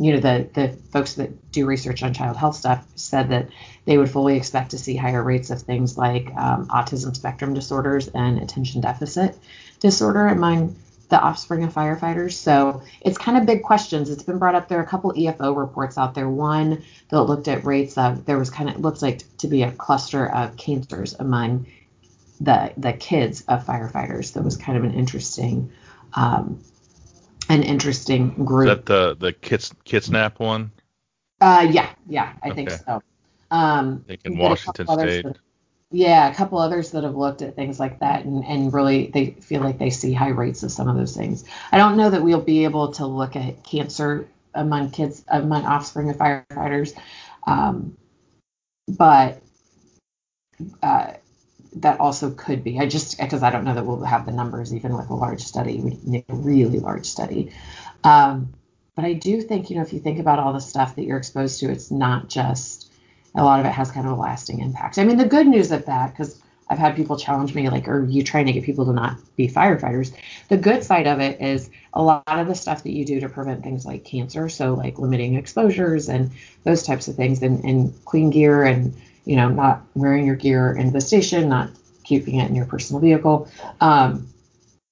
[0.00, 3.48] you know, the the folks that do research on child health stuff said that
[3.84, 8.08] they would fully expect to see higher rates of things like um, autism spectrum disorders
[8.08, 9.36] and attention deficit
[9.78, 10.74] disorder among
[11.10, 12.32] the offspring of firefighters.
[12.32, 14.08] So it's kind of big questions.
[14.08, 14.68] It's been brought up.
[14.68, 16.30] There are a couple EFO reports out there.
[16.30, 19.70] One that looked at rates of there was kind of looks like to be a
[19.70, 21.66] cluster of cancers among
[22.40, 24.32] the the kids of firefighters.
[24.32, 25.70] That was kind of an interesting
[26.14, 26.62] um,
[27.50, 28.68] an interesting group.
[28.68, 30.70] Is that the the kids Kitsap one?
[31.40, 32.54] Uh, yeah, yeah, I okay.
[32.54, 33.02] think so.
[33.50, 35.26] Um, I think in Washington State.
[35.92, 39.32] Yeah, a couple others that have looked at things like that and, and really they
[39.32, 41.44] feel like they see high rates of some of those things.
[41.72, 46.08] I don't know that we'll be able to look at cancer among kids, among offspring
[46.10, 46.96] of firefighters,
[47.44, 47.96] um,
[48.86, 49.42] but
[50.80, 51.14] uh,
[51.76, 52.78] that also could be.
[52.78, 55.42] I just because I don't know that we'll have the numbers even with a large
[55.42, 55.80] study.
[55.80, 57.52] We need a really large study.
[58.02, 58.54] Um,
[58.94, 61.18] but I do think you know if you think about all the stuff that you're
[61.18, 62.92] exposed to, it's not just
[63.34, 64.98] a lot of it has kind of a lasting impact.
[64.98, 68.04] I mean, the good news of that, because I've had people challenge me, like, are
[68.04, 70.12] you trying to get people to not be firefighters?
[70.48, 73.28] The good side of it is a lot of the stuff that you do to
[73.28, 76.30] prevent things like cancer, so like limiting exposures and
[76.64, 78.94] those types of things, and, and clean gear, and
[79.30, 81.70] you know, not wearing your gear in the station, not
[82.02, 83.48] keeping it in your personal vehicle,
[83.80, 84.26] um,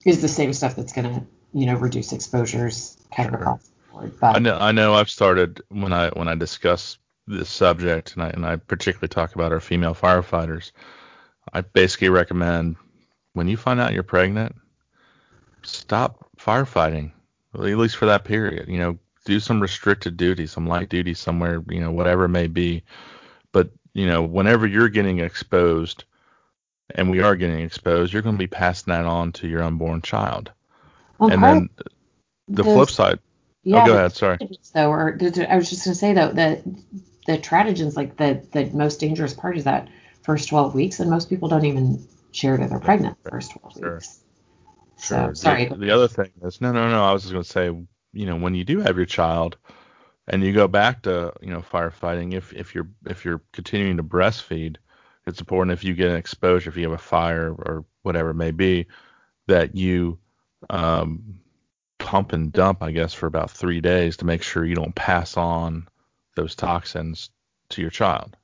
[0.07, 3.93] is the same stuff that's going to, you know, reduce exposures kind of across the
[3.93, 4.13] board.
[4.21, 8.23] But I know, I know, I've started when I when I discuss this subject, and
[8.23, 10.71] I, and I particularly talk about our female firefighters,
[11.53, 12.77] I basically recommend
[13.33, 14.55] when you find out you're pregnant,
[15.63, 17.11] stop firefighting,
[17.55, 18.69] at least for that period.
[18.69, 22.47] You know, do some restricted duty, some light duty somewhere, you know, whatever it may
[22.47, 22.85] be.
[23.51, 26.05] But, you know, whenever you're getting exposed,
[26.95, 30.03] and we are getting exposed, you're going to be passing that on to your unborn
[30.03, 30.53] child.
[31.21, 31.35] Okay.
[31.35, 31.69] And then
[32.47, 33.19] the flip side.
[33.19, 34.13] Oh, yeah, oh, go ahead.
[34.13, 34.39] Sorry.
[34.63, 36.63] So, or I was just going to say though that
[37.27, 39.89] the teratogens, like the the most dangerous part is that
[40.23, 43.75] first 12 weeks, and most people don't even share that they're pregnant the first 12
[43.75, 43.95] sure.
[43.95, 44.21] weeks.
[45.01, 45.29] Sure.
[45.29, 45.67] So, sorry.
[45.67, 47.05] The, the, other thing is, no, no, no.
[47.05, 47.67] I was just going to say,
[48.13, 49.57] you know, when you do have your child,
[50.29, 54.03] and you go back to, you know, firefighting, if if you're if you're continuing to
[54.03, 54.77] breastfeed,
[55.27, 58.35] it's important if you get an exposure, if you have a fire or whatever it
[58.35, 58.87] may be,
[59.47, 60.19] that you
[60.71, 61.41] um,
[61.99, 65.37] pump and dump, I guess, for about three days to make sure you don't pass
[65.37, 65.89] on
[66.37, 67.31] those toxins
[67.71, 68.37] to your child.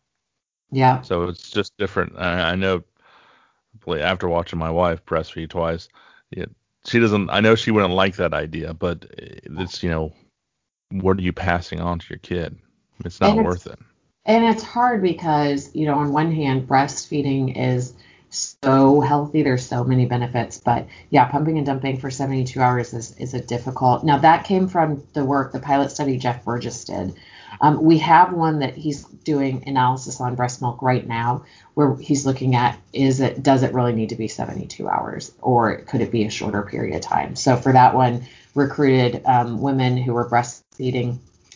[0.70, 1.02] Yeah.
[1.02, 2.18] So it's just different.
[2.18, 2.82] I, I know
[3.86, 5.88] after watching my wife breastfeed twice,
[6.30, 6.50] it,
[6.86, 7.30] she doesn't.
[7.30, 10.12] I know she wouldn't like that idea, but it's you know,
[10.90, 12.56] what are you passing on to your kid?
[13.04, 13.78] It's not worth it.
[14.26, 17.94] And it's hard because you know, on one hand, breastfeeding is
[18.30, 19.42] so healthy.
[19.42, 23.40] There's so many benefits, but yeah, pumping and dumping for 72 hours is, is a
[23.40, 24.04] difficult.
[24.04, 27.14] Now that came from the work, the pilot study Jeff Burgess did,
[27.60, 31.44] um, we have one that he's doing analysis on breast milk right now,
[31.74, 35.78] where he's looking at is it does it really need to be 72 hours or
[35.82, 37.36] could it be a shorter period of time?
[37.36, 40.63] So for that one, recruited um, women who were breastfeeding,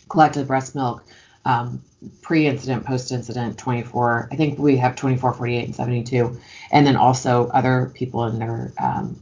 [0.09, 1.03] collected breast milk
[1.45, 1.81] um,
[2.21, 4.29] pre-incident, post-incident, 24.
[4.31, 6.39] I think we have 24, 48, and 72,
[6.71, 9.19] and then also other people in their um,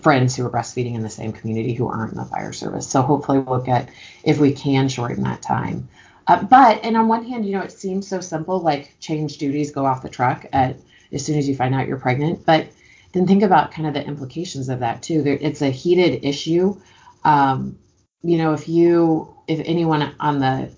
[0.00, 2.88] friends who are breastfeeding in the same community who aren't in the fire service.
[2.88, 3.90] So hopefully we'll get
[4.22, 5.88] if we can shorten that time.
[6.26, 9.70] Uh, but and on one hand, you know, it seems so simple, like change duties,
[9.70, 10.76] go off the truck at
[11.12, 12.44] as soon as you find out you're pregnant.
[12.44, 12.66] But
[13.12, 15.22] then think about kind of the implications of that too.
[15.22, 16.80] There, it's a heated issue.
[17.24, 17.78] Um,
[18.26, 20.70] you know, if you if anyone on the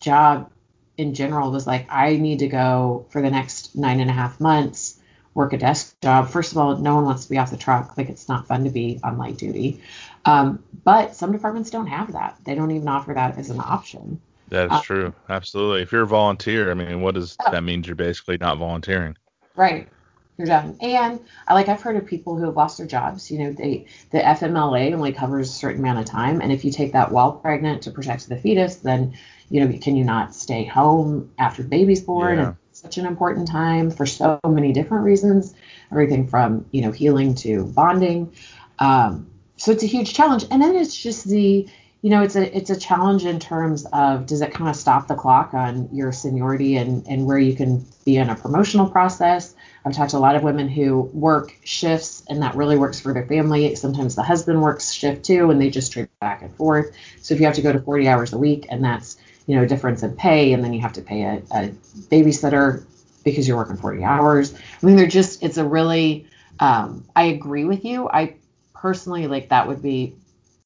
[0.00, 0.50] job
[0.98, 4.40] in general was like, I need to go for the next nine and a half
[4.40, 5.00] months,
[5.34, 6.28] work a desk job.
[6.28, 7.96] First of all, no one wants to be off the truck.
[7.96, 9.82] Like it's not fun to be on light duty.
[10.24, 12.36] Um, but some departments don't have that.
[12.44, 14.20] They don't even offer that as an option.
[14.48, 15.14] That's um, true.
[15.30, 15.82] Absolutely.
[15.82, 17.86] If you're a volunteer, I mean, what does that means?
[17.86, 19.16] You're basically not volunteering.
[19.56, 19.88] Right.
[20.42, 20.76] You're done.
[20.80, 23.30] And like I've heard of people who have lost their jobs.
[23.30, 26.72] You know, they the FMLA only covers a certain amount of time, and if you
[26.72, 29.16] take that while pregnant to protect the fetus, then
[29.50, 32.38] you know, can you not stay home after the baby's born?
[32.38, 32.54] Yeah.
[32.70, 35.54] It's such an important time for so many different reasons.
[35.92, 38.32] Everything from you know healing to bonding.
[38.80, 41.68] Um, so it's a huge challenge, and then it's just the
[42.02, 45.06] you know, it's a it's a challenge in terms of does it kind of stop
[45.06, 49.54] the clock on your seniority and and where you can be in a promotional process.
[49.84, 53.14] I've talked to a lot of women who work shifts and that really works for
[53.14, 53.76] their family.
[53.76, 56.92] Sometimes the husband works shift too and they just trade back and forth.
[57.20, 59.62] So if you have to go to 40 hours a week and that's you know
[59.62, 61.68] a difference in pay and then you have to pay a, a
[62.10, 62.84] babysitter
[63.22, 64.52] because you're working 40 hours.
[64.54, 66.26] I mean, they're just it's a really
[66.58, 68.08] um, I agree with you.
[68.08, 68.34] I
[68.74, 70.16] personally like that would be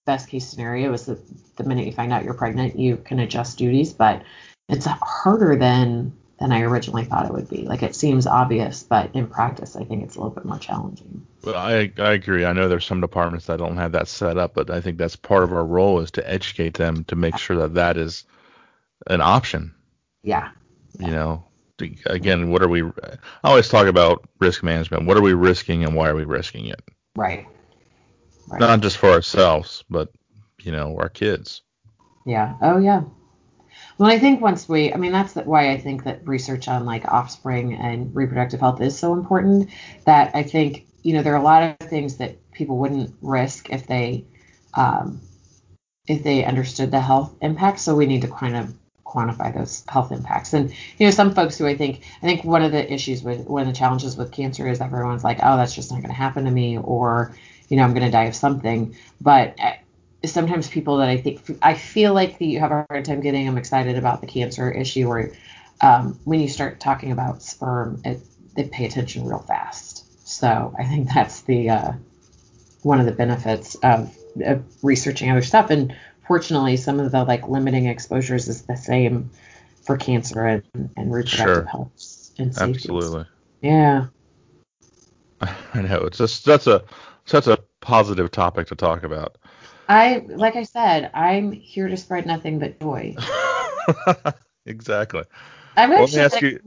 [0.07, 1.21] best case scenario is that
[1.57, 4.23] the minute you find out you're pregnant, you can adjust duties, but
[4.69, 7.63] it's harder than than I originally thought it would be.
[7.63, 11.27] Like it seems obvious, but in practice, I think it's a little bit more challenging.
[11.43, 12.45] Well, I I agree.
[12.45, 15.17] I know there's some departments that don't have that set up, but I think that's
[15.17, 18.25] part of our role is to educate them to make sure that that is
[19.07, 19.75] an option.
[20.23, 20.51] Yeah.
[20.99, 21.45] You know,
[22.07, 22.83] again, what are we?
[22.83, 25.07] I always talk about risk management.
[25.07, 26.81] What are we risking, and why are we risking it?
[27.15, 27.47] Right.
[28.49, 28.61] Right.
[28.61, 30.11] Not just for ourselves, but
[30.63, 31.63] you know, our kids.
[32.25, 32.55] Yeah.
[32.61, 33.03] Oh yeah.
[33.99, 37.07] Well, I think once we, I mean, that's why I think that research on like
[37.07, 39.71] offspring and reproductive health is so important.
[40.05, 43.71] That I think, you know, there are a lot of things that people wouldn't risk
[43.71, 44.25] if they,
[44.75, 45.21] um,
[46.07, 47.83] if they understood the health impacts.
[47.83, 50.53] So we need to kind of quantify those health impacts.
[50.53, 53.47] And you know, some folks who I think, I think one of the issues with
[53.47, 56.15] one of the challenges with cancer is everyone's like, oh, that's just not going to
[56.15, 57.35] happen to me, or
[57.69, 58.97] you know, I'm going to die of something.
[59.21, 59.73] But uh,
[60.25, 63.59] sometimes people that I think, I feel like you have a hard time getting them
[63.59, 65.33] excited about the cancer issue, or
[65.81, 68.21] um, when you start talking about sperm, it,
[68.55, 70.05] they pay attention real fast.
[70.27, 71.93] So I think that's the uh,
[72.83, 75.71] one of the benefits of, of researching other stuff.
[75.71, 75.95] And
[76.27, 79.31] fortunately, some of the like limiting exposures is the same
[79.83, 81.65] for cancer and, and reproductive sure.
[81.65, 82.89] health and safety.
[82.89, 83.27] Absolutely.
[83.61, 84.07] Yeah.
[85.41, 86.83] I know it's just that's a
[87.27, 89.37] such a positive topic to talk about.
[89.89, 93.15] I like I said, I'm here to spread nothing but joy.
[94.67, 95.25] exactly.
[95.77, 96.61] I've well, actually ask you,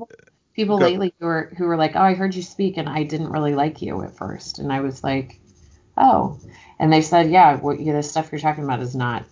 [0.56, 0.86] people go.
[0.86, 3.56] lately who are who were like, "Oh, I heard you speak, and I didn't really
[3.56, 5.40] like you at first," and I was like,
[5.98, 6.40] "Oh,"
[6.80, 9.26] and they said, "Yeah, what you, the stuff you're talking about is not.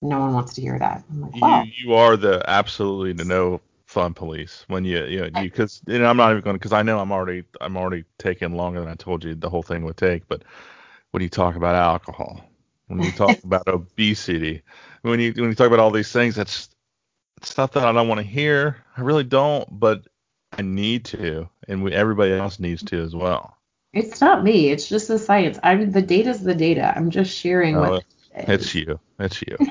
[0.00, 3.24] No one wants to hear that." I'm like, "Wow." You, you are the absolutely to
[3.24, 6.82] know fun police when you you know because you, I'm not even going because I
[6.82, 9.96] know I'm already I'm already taking longer than I told you the whole thing would
[9.96, 10.28] take.
[10.28, 10.44] But
[11.10, 12.40] when you talk about alcohol,
[12.86, 14.62] when you talk about obesity,
[15.02, 16.68] when you when you talk about all these things, that's
[17.42, 18.76] stuff that I don't want to hear.
[18.96, 20.06] I really don't, but
[20.52, 23.56] I need to, and we, everybody else needs to as well.
[23.92, 24.70] It's not me.
[24.70, 25.58] It's just the science.
[25.64, 26.92] I'm the data's the data.
[26.96, 28.04] I'm just sharing oh, what.
[28.36, 29.00] It's you.
[29.18, 29.56] It's you.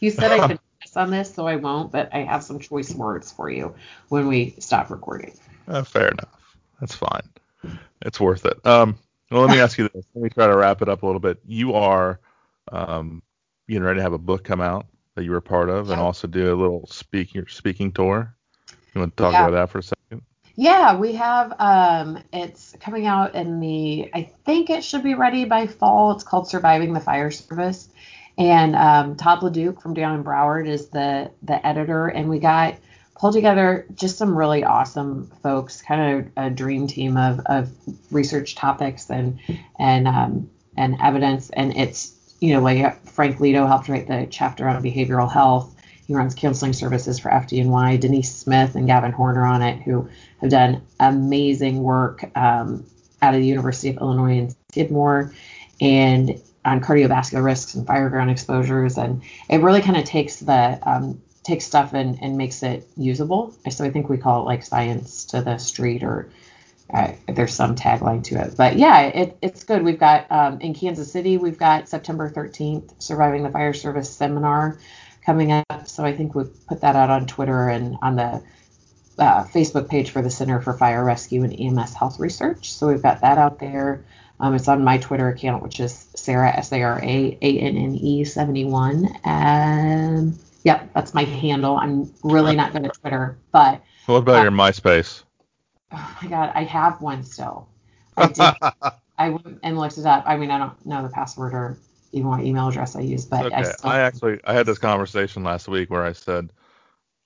[0.00, 0.60] you said I could
[0.96, 3.74] on this, so I won't, but I have some choice words for you
[4.08, 5.32] when we stop recording.
[5.68, 6.56] Uh, fair enough.
[6.80, 7.22] That's fine.
[8.02, 8.64] It's worth it.
[8.64, 8.98] Um,
[9.30, 10.04] well, let me ask you this.
[10.14, 11.40] Let me try to wrap it up a little bit.
[11.46, 12.20] You are
[12.70, 13.22] um,
[13.68, 16.28] getting ready to have a book come out that you were part of, and also
[16.28, 18.34] do a little speaking speaking tour.
[18.94, 19.46] You want to talk yeah.
[19.46, 20.22] about that for a second?
[20.54, 21.52] Yeah, we have.
[21.58, 24.10] Um, it's coming out in the.
[24.14, 26.12] I think it should be ready by fall.
[26.12, 27.88] It's called Surviving the Fire Service,
[28.38, 32.76] and um, Todd LeDuc from Down in Broward is the the editor, and we got
[33.14, 37.70] pulled together just some really awesome folks, kind of a dream team of, of
[38.10, 39.40] research topics and
[39.78, 41.50] and um, and evidence.
[41.50, 45.72] And it's you know like Frank Leto helped write the chapter on behavioral health.
[46.06, 47.98] He runs counseling services for FDNY.
[47.98, 50.08] Denise Smith and Gavin Horner on it, who
[50.40, 52.86] have done amazing work um,
[53.22, 55.32] out of the University of Illinois in Skidmore.
[55.80, 61.22] And on cardiovascular risks and fireground exposures, and it really kind of takes the um,
[61.44, 63.54] takes stuff and, and makes it usable.
[63.70, 66.28] So I think we call it like science to the street, or
[66.92, 68.56] uh, there's some tagline to it.
[68.56, 69.82] But yeah, it, it's good.
[69.82, 74.78] We've got um, in Kansas City, we've got September 13th, Surviving the Fire Service seminar
[75.24, 75.88] coming up.
[75.88, 78.42] So I think we've put that out on Twitter and on the
[79.18, 82.72] uh, Facebook page for the Center for Fire Rescue and EMS Health Research.
[82.72, 84.04] So we've got that out there.
[84.38, 87.76] Um, it's on my Twitter account, which is Sara S A R A A N
[87.76, 89.08] N E 71.
[89.24, 91.76] And yep, that's my handle.
[91.76, 93.82] I'm really not good at Twitter, but.
[94.06, 95.24] What about uh, your MySpace?
[95.92, 97.68] Oh my God, I have one still.
[98.16, 98.92] I did.
[99.18, 100.24] I went and looked it up.
[100.26, 101.78] I mean, I don't know the password or
[102.12, 103.54] even what email address I use, but okay.
[103.54, 103.90] I still.
[103.90, 106.50] I actually I had this conversation last week where I said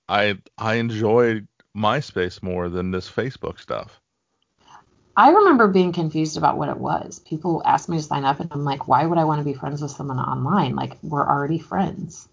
[0.08, 3.99] I I enjoyed MySpace more than this Facebook stuff.
[5.20, 7.18] I remember being confused about what it was.
[7.18, 9.52] People asked me to sign up, and I'm like, why would I want to be
[9.52, 10.74] friends with someone online?
[10.74, 12.26] Like, we're already friends.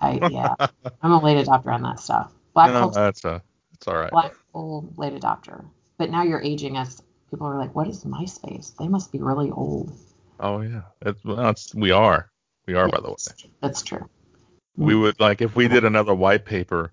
[0.00, 0.56] I, yeah,
[1.00, 2.32] I'm a late adopter on that stuff.
[2.54, 3.40] Black no, that's a,
[3.72, 4.10] it's all right.
[4.10, 5.64] Black hole late adopter.
[5.96, 7.00] But now you're aging as
[7.30, 8.76] people are like, what is MySpace?
[8.76, 9.92] They must be really old.
[10.40, 12.32] Oh yeah, it's, well, it's we are,
[12.66, 13.48] we are by the way.
[13.62, 14.10] That's true.
[14.76, 16.90] We would like if we did another white paper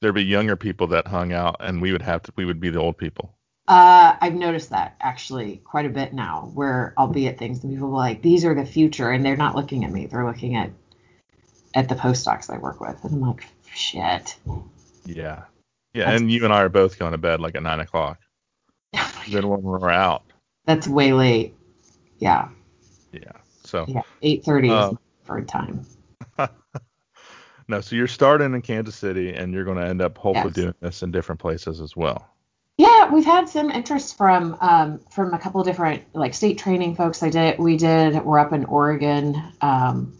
[0.00, 2.68] there'd be younger people that hung out, and we would have to we would be
[2.68, 3.35] the old people.
[3.68, 7.72] Uh, I've noticed that actually quite a bit now, where I'll be at things and
[7.72, 10.54] people will like, these are the future, and they're not looking at me; they're looking
[10.54, 10.70] at
[11.74, 13.44] at the postdocs I work with, and I'm like,
[13.74, 14.36] shit.
[15.04, 15.44] Yeah,
[15.94, 18.20] yeah, That's, and you and I are both going to bed like at nine o'clock.
[19.30, 20.22] then when we're out.
[20.64, 21.54] That's way late.
[22.18, 22.48] Yeah.
[23.12, 23.32] Yeah.
[23.64, 23.84] So.
[23.88, 25.86] Yeah, eight thirty uh, is my preferred time.
[27.68, 30.54] No, so you're starting in Kansas City, and you're going to end up hopefully yes.
[30.54, 32.28] doing this in different places as well.
[32.78, 37.22] Yeah, we've had some interest from um, from a couple different like state training folks.
[37.22, 40.14] I did we did we're up in Oregon um,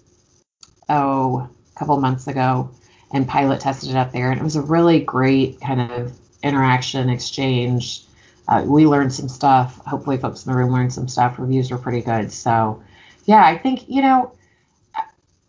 [0.89, 2.71] oh a couple months ago
[3.13, 7.11] and pilot tested it up there, and it was a really great kind of interaction
[7.11, 8.03] exchange.
[8.49, 9.77] Uh, we learned some stuff.
[9.85, 11.39] Hopefully, folks in the room learned some stuff.
[11.39, 12.33] Reviews were pretty good.
[12.33, 12.83] So,
[13.27, 14.33] yeah, I think you know,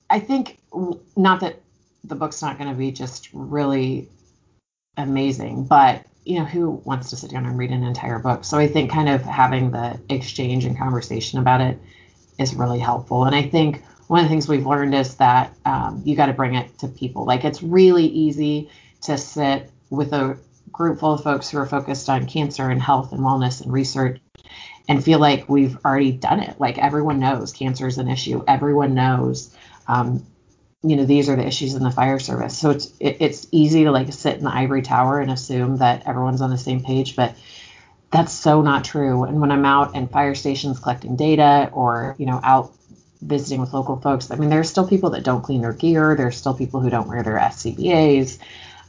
[0.09, 0.59] I think
[1.15, 1.61] not that
[2.03, 4.09] the book's not going to be just really
[4.97, 8.43] amazing, but you know, who wants to sit down and read an entire book?
[8.43, 11.79] So I think kind of having the exchange and conversation about it
[12.37, 13.23] is really helpful.
[13.23, 16.33] And I think one of the things we've learned is that um, you got to
[16.33, 17.25] bring it to people.
[17.25, 18.69] Like it's really easy
[19.03, 20.37] to sit with a
[20.71, 24.19] group full of folks who are focused on cancer and health and wellness and research
[24.89, 26.59] and feel like we've already done it.
[26.59, 28.43] Like everyone knows cancer is an issue.
[28.47, 29.55] Everyone knows
[29.87, 30.25] um,
[30.83, 32.57] you know these are the issues in the fire service.
[32.57, 36.07] So it's it, it's easy to like sit in the ivory tower and assume that
[36.07, 37.35] everyone's on the same page but
[38.11, 39.23] that's so not true.
[39.23, 42.73] And when i'm out in fire stations collecting data or you know out
[43.21, 46.15] visiting with local folks i mean there's still people that don't clean their gear.
[46.15, 48.37] There's still people who don't wear their scbas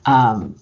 [0.04, 0.56] um,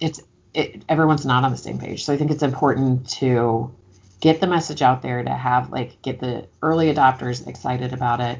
[0.00, 0.20] it's
[0.54, 2.04] it, everyone's not on the same page.
[2.04, 3.74] So i think it's important to
[4.20, 8.38] get the message out there to have like get the early adopters excited about it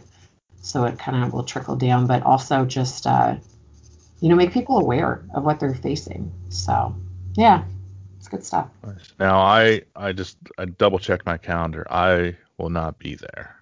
[0.60, 3.36] so it kind of will trickle down, but also just uh,
[4.20, 6.32] you know make people aware of what they're facing.
[6.48, 6.94] So
[7.34, 7.64] yeah,
[8.18, 8.68] it's good stuff.
[9.18, 11.86] Now I I just I double checked my calendar.
[11.90, 13.54] I will not be there.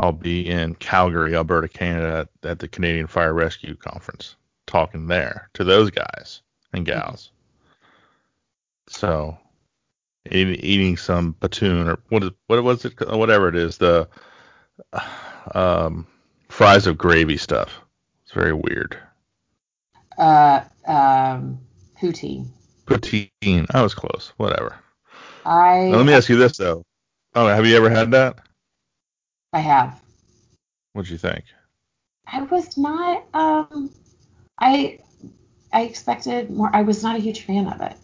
[0.00, 4.36] I'll be in Calgary, Alberta, Canada at, the Canadian Fire Rescue Conference,
[4.66, 7.32] talking there to those guys and gals.
[8.86, 9.36] So
[10.30, 14.08] eating some patoon or what is what was it whatever it is the
[15.54, 16.06] um
[16.48, 17.80] fries of gravy stuff.
[18.24, 18.98] It's very weird.
[20.16, 21.60] Uh, um,
[22.00, 22.48] poutine.
[22.86, 23.66] Poutine.
[23.70, 24.32] I was close.
[24.36, 24.76] Whatever.
[25.44, 25.88] I.
[25.90, 26.84] Now, let me ask you this though.
[27.34, 28.38] Oh, have you ever had that?
[29.52, 30.00] I have.
[30.92, 31.44] What'd you think?
[32.26, 33.24] I was not.
[33.32, 33.90] Um,
[34.58, 34.98] I
[35.72, 36.74] I expected more.
[36.74, 37.94] I was not a huge fan of it.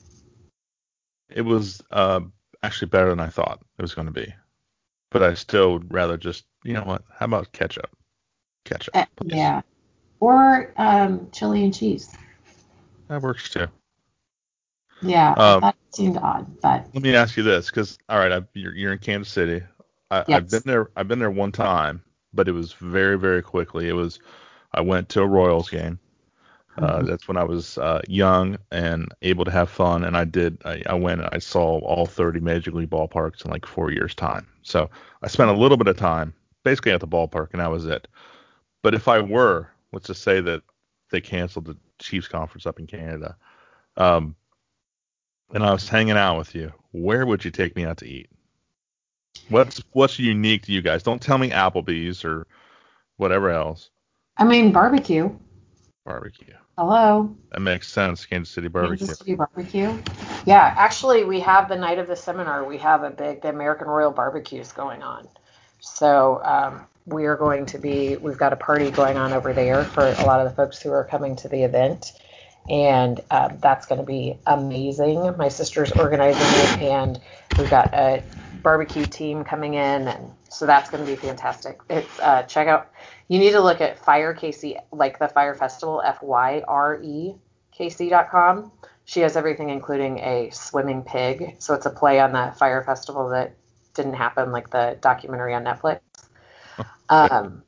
[1.29, 2.21] It was uh,
[2.63, 4.33] actually better than I thought it was going to be,
[5.11, 7.03] but I still would rather just you know what?
[7.19, 7.91] How about ketchup?
[8.65, 8.95] Ketchup.
[8.95, 9.63] Uh, yeah.
[10.21, 12.15] Or um, chili and cheese.
[13.09, 13.67] That works too.
[15.03, 16.89] Yeah, um, that seemed odd, but.
[16.95, 19.63] Let me ask you this, because all right, I, you're, you're in Kansas City.
[20.11, 20.37] I, yes.
[20.37, 20.91] I've been there.
[20.97, 22.03] I've been there one time,
[22.33, 23.89] but it was very, very quickly.
[23.89, 24.19] It was.
[24.73, 25.99] I went to a Royals game.
[26.77, 27.07] Uh, mm-hmm.
[27.07, 30.59] That's when I was uh, young and able to have fun, and I did.
[30.65, 34.15] I, I went and I saw all 30 Major League ballparks in like four years'
[34.15, 34.49] time.
[34.63, 34.91] So
[35.23, 36.35] I spent a little bit of time
[36.65, 38.09] basically at the ballpark, and that was it.
[38.85, 40.63] But if I were, let's just say that
[41.11, 43.35] they canceled the Chiefs conference up in Canada,
[43.97, 44.37] um,
[45.55, 48.29] and I was hanging out with you, where would you take me out to eat?
[49.49, 51.03] What's what's unique to you guys?
[51.03, 52.47] Don't tell me Applebee's or
[53.17, 53.89] whatever else.
[54.37, 55.35] I mean, barbecue.
[56.05, 56.53] Barbecue.
[56.77, 57.35] Hello.
[57.53, 58.27] That makes sense.
[58.27, 58.99] Kansas City barbecue.
[59.07, 59.97] Kansas City barbecue.
[60.45, 62.65] Yeah, actually, we have the night of the seminar.
[62.65, 65.27] We have a big the American Royal barbecues going on.
[65.81, 68.17] So um, we are going to be.
[68.17, 70.91] We've got a party going on over there for a lot of the folks who
[70.91, 72.13] are coming to the event,
[72.69, 75.37] and uh, that's going to be amazing.
[75.37, 77.21] My sister's organizing it, and
[77.59, 78.23] we've got a
[78.63, 81.81] barbecue team coming in, and so that's going to be fantastic.
[81.91, 82.91] It's uh, check out.
[83.29, 87.35] You need to look at Fyre KC, like the Fyre Festival, F Y R E
[87.73, 88.73] K C.com.
[89.05, 91.57] She has everything, including a swimming pig.
[91.59, 93.55] So it's a play on the Fyre Festival that
[93.95, 96.01] didn't happen, like the documentary on Netflix.
[97.09, 97.63] Um,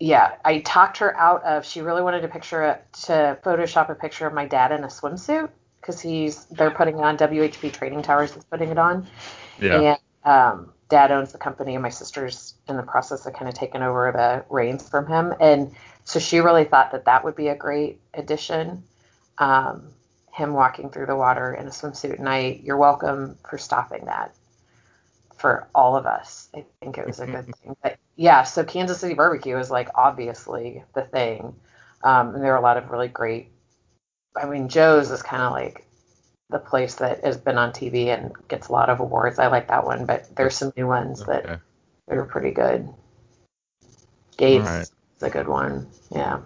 [0.00, 1.64] yeah, I talked her out of.
[1.64, 5.50] She really wanted to picture to Photoshop a picture of my dad in a swimsuit
[5.80, 9.06] because he's they're putting it on WHP Training Towers is putting it on.
[9.60, 9.80] Yeah.
[9.80, 13.54] And um, dad owns the company, and my sister's in the process of kind of
[13.54, 15.34] taking over the reins from him.
[15.40, 15.72] And
[16.04, 18.84] so she really thought that that would be a great addition.
[19.38, 19.88] Um,
[20.32, 24.32] him walking through the water in a swimsuit, and I, you're welcome for stopping that
[25.38, 26.48] for all of us.
[26.54, 27.76] I think it was a good thing.
[27.82, 31.54] But yeah, so Kansas City barbecue is like obviously the thing.
[32.02, 33.50] Um, and there are a lot of really great.
[34.36, 35.86] I mean, Joe's is kind of like
[36.50, 39.38] the place that has been on TV and gets a lot of awards.
[39.38, 41.58] I like that one, but there's some new ones that Okay.
[42.08, 42.88] are pretty good.
[44.36, 44.82] Gates right.
[44.82, 45.88] is a good one.
[46.10, 46.40] Yeah.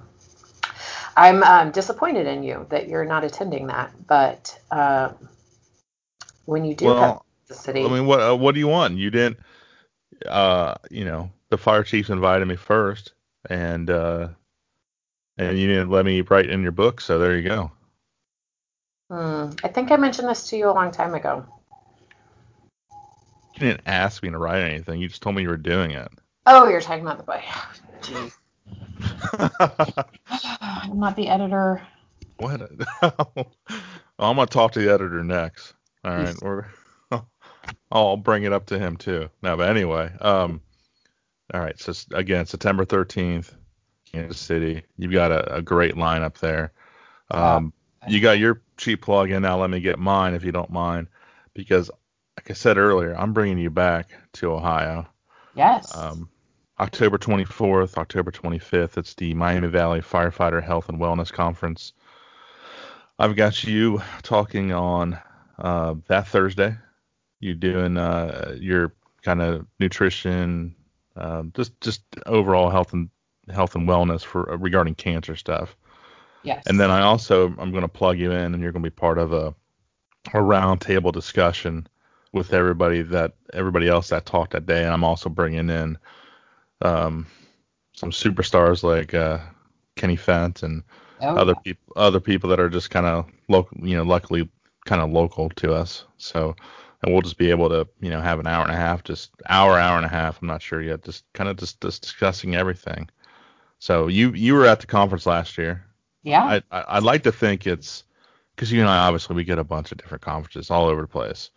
[1.16, 5.28] I'm um, disappointed in you that you're not attending that, but um,
[6.46, 8.96] when you do Well, the city, I mean, what uh, what do you want?
[8.96, 9.38] You didn't,
[10.26, 13.12] uh, you know, the fire chiefs invited me first,
[13.48, 14.28] and uh,
[15.38, 17.70] and you didn't let me write in your book, so there you go.
[19.10, 21.44] Hmm, I think I mentioned this to you a long time ago.
[23.54, 25.00] You didn't ask me to write anything.
[25.00, 26.08] You just told me you were doing it.
[26.46, 27.40] Oh, you're talking about the book.
[28.00, 28.32] Jeez.
[30.30, 31.82] I'm not the editor.
[32.38, 32.70] what?
[33.02, 33.46] well,
[34.18, 35.74] I'm gonna talk to the editor next.
[36.04, 36.66] All right, we're.
[37.90, 39.28] I'll bring it up to him too.
[39.42, 40.60] No, but anyway, um,
[41.52, 41.78] all right.
[41.78, 43.52] So again, September 13th,
[44.10, 44.82] Kansas City.
[44.96, 46.72] You've got a, a great lineup there.
[47.30, 47.72] Um,
[48.08, 49.60] you got your cheap plug in now.
[49.60, 51.08] Let me get mine if you don't mind,
[51.54, 51.90] because
[52.36, 55.06] like I said earlier, I'm bringing you back to Ohio.
[55.54, 55.96] Yes.
[55.96, 56.28] Um,
[56.80, 58.96] October 24th, October 25th.
[58.96, 61.92] It's the Miami Valley Firefighter Health and Wellness Conference.
[63.18, 65.18] I've got you talking on
[65.58, 66.76] uh, that Thursday.
[67.42, 70.74] You doing uh, your kind of nutrition,
[71.16, 73.10] um, just just overall health and
[73.52, 75.76] health and wellness for uh, regarding cancer stuff.
[76.44, 76.62] yes.
[76.66, 78.94] And then I also I'm going to plug you in, and you're going to be
[78.94, 79.54] part of a
[80.28, 81.86] a roundtable discussion
[82.32, 85.98] with everybody that everybody else that talked that day, and I'm also bringing in
[86.80, 87.26] um,
[87.92, 89.38] some superstars like uh,
[89.96, 90.82] Kenny Fent and
[91.20, 91.62] oh, other yeah.
[91.72, 94.48] people other people that are just kind of local, you know, luckily
[94.84, 96.04] kind of local to us.
[96.18, 96.56] So
[97.02, 99.30] and we'll just be able to you know have an hour and a half, just
[99.48, 100.40] hour hour and a half.
[100.40, 103.08] I'm not sure yet, just kind of just, just discussing everything.
[103.78, 105.84] So you you were at the conference last year.
[106.22, 106.44] yeah.
[106.44, 108.04] I, I I'd like to think it's
[108.54, 111.08] because you and I obviously we get a bunch of different conferences all over the
[111.08, 111.50] place.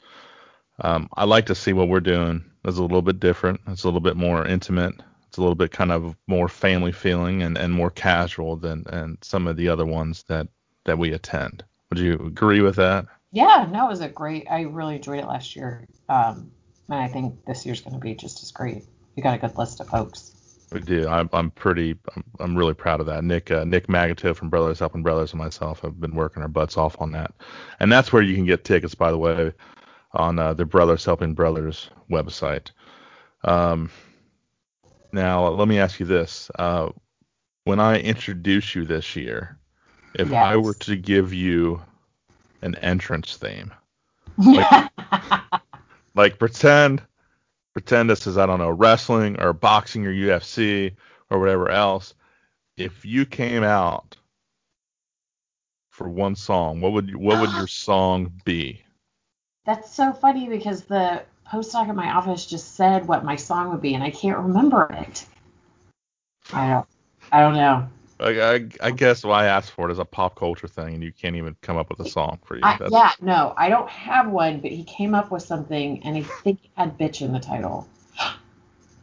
[0.82, 3.62] Um, I like to see what we're doing is a little bit different.
[3.68, 4.96] It's a little bit more intimate.
[5.28, 9.18] It's a little bit kind of more family feeling and, and more casual than and
[9.22, 10.48] some of the other ones that
[10.86, 11.64] that we attend.
[11.90, 13.06] Would you agree with that?
[13.36, 14.48] Yeah, no, it was a great.
[14.50, 16.50] I really enjoyed it last year, um,
[16.88, 18.86] and I think this year's going to be just as great.
[19.18, 20.32] You got a good list of folks.
[20.72, 21.06] We do.
[21.10, 22.00] I'm, I'm pretty.
[22.16, 23.26] I'm, I'm really proud of that.
[23.26, 26.78] Nick uh, Nick Magato from Brothers Helping Brothers and myself have been working our butts
[26.78, 27.34] off on that,
[27.82, 29.52] and that's where you can get tickets, by the way,
[30.14, 32.72] on uh, the Brothers Helping Brothers website.
[33.44, 33.92] Um,
[35.12, 36.88] now let me ask you this: uh,
[37.66, 39.60] when I introduce you this year,
[40.14, 41.82] if I were to give you
[42.62, 43.74] an entrance theme,
[46.16, 47.02] like pretend
[47.74, 50.96] pretend this is I don't know wrestling or boxing or UFC
[51.30, 52.14] or whatever else.
[52.78, 54.18] If you came out
[55.90, 58.82] for one song, what would you, what would your song be?
[59.66, 63.82] That's so funny because the postdoc at my office just said what my song would
[63.82, 65.26] be, and I can't remember it.
[66.54, 66.88] I don't.
[67.32, 67.88] I don't know.
[68.20, 71.04] I, I, I guess why I asked for it is a pop culture thing, and
[71.04, 72.64] you can't even come up with a song for you.
[72.64, 76.22] I, yeah, no, I don't have one, but he came up with something, and I
[76.22, 77.88] think it had "bitch" in the title.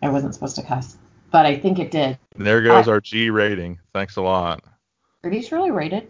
[0.02, 0.96] I wasn't supposed to cuss,
[1.30, 2.18] but I think it did.
[2.36, 3.78] There goes uh, our G rating.
[3.92, 4.64] Thanks a lot.
[5.24, 6.08] Are these really rated?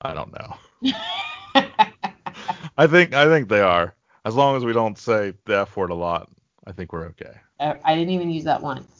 [0.00, 0.56] I don't know.
[2.78, 3.94] I think I think they are.
[4.24, 6.30] as long as we don't say the F word a lot,
[6.66, 7.34] I think we're okay.
[7.58, 8.99] I, I didn't even use that once.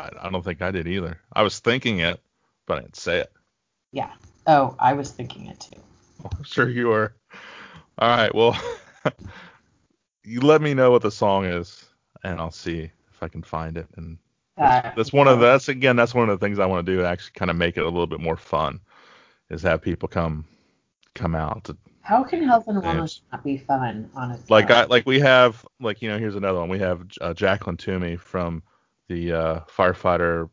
[0.00, 1.20] I, I don't think I did either.
[1.32, 2.20] I was thinking it,
[2.66, 3.32] but I didn't say it.
[3.92, 4.10] Yeah.
[4.46, 5.80] Oh, I was thinking it too.
[6.24, 7.14] I'm sure you were.
[7.98, 8.34] All right.
[8.34, 8.60] Well,
[10.24, 11.84] you let me know what the song is,
[12.24, 13.86] and I'll see if I can find it.
[13.96, 14.18] And
[14.56, 16.92] Uh, that's one of the, that's again that's one of the things I want to
[16.96, 17.04] do.
[17.04, 18.80] Actually, kind of make it a little bit more fun,
[19.50, 20.44] is have people come
[21.14, 24.76] come out to How can health and wellness not be fun on its like own?
[24.76, 26.68] I like we have like you know here's another one.
[26.68, 28.62] We have uh, Jacqueline Toomey from
[29.10, 30.48] the uh, firefighter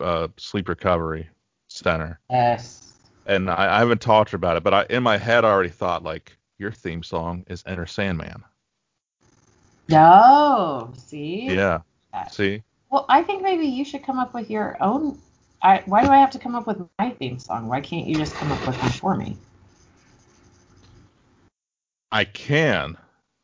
[0.00, 1.28] uh, sleep recovery
[1.66, 2.94] center, yes.
[3.26, 6.04] and I, I haven't talked about it, but I in my head I already thought
[6.04, 8.44] like your theme song is Enter Sandman.
[9.88, 10.92] No.
[10.96, 11.48] See.
[11.48, 11.80] Yeah.
[12.14, 12.28] Yeah.
[12.28, 12.62] See.
[12.90, 15.18] Well, I think maybe you should come up with your own.
[15.62, 17.66] I, why do I have to come up with my theme song?
[17.66, 19.36] Why can't you just come up with one for me?
[22.12, 22.96] I can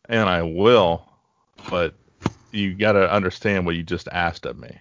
[0.09, 1.05] and I will,
[1.69, 1.95] but
[2.53, 4.79] you got to understand what you just asked of me.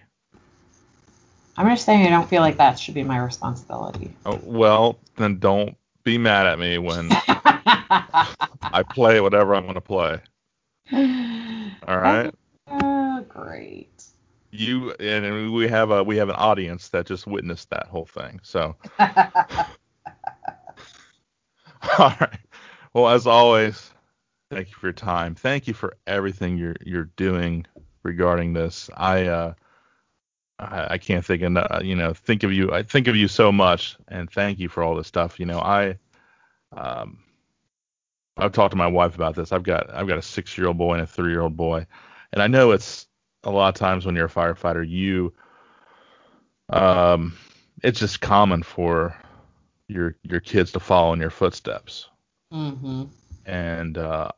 [1.56, 4.14] I'm just saying I don't feel like that should be my responsibility.
[4.26, 9.80] Oh, well, then don't be mad at me when I play whatever I'm going to
[9.80, 10.20] play.
[11.86, 12.34] All right.
[12.68, 14.04] Oh, great.
[14.52, 18.40] You and we have a we have an audience that just witnessed that whole thing.
[18.42, 19.08] So, all
[22.20, 22.38] right.
[22.94, 23.90] Well, as always,
[24.50, 25.34] thank you for your time.
[25.34, 27.66] Thank you for everything you're you're doing
[28.02, 28.90] regarding this.
[28.96, 29.54] I uh
[30.58, 32.72] I, can't think enough, you know, think of you.
[32.72, 35.38] I think of you so much, and thank you for all this stuff.
[35.38, 35.98] You know, I
[36.74, 37.18] um
[38.38, 39.52] I've talked to my wife about this.
[39.52, 41.86] I've got I've got a six year old boy and a three year old boy,
[42.32, 43.06] and I know it's
[43.44, 45.34] a lot of times when you're a firefighter, you
[46.70, 47.36] um
[47.82, 49.14] it's just common for
[49.88, 52.08] your your kids to follow in your footsteps,
[52.50, 53.04] hmm
[53.46, 54.30] and uh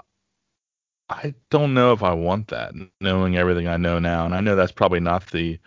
[1.10, 4.56] I don't know if I want that, knowing everything I know now, and I know
[4.56, 5.58] that's probably not the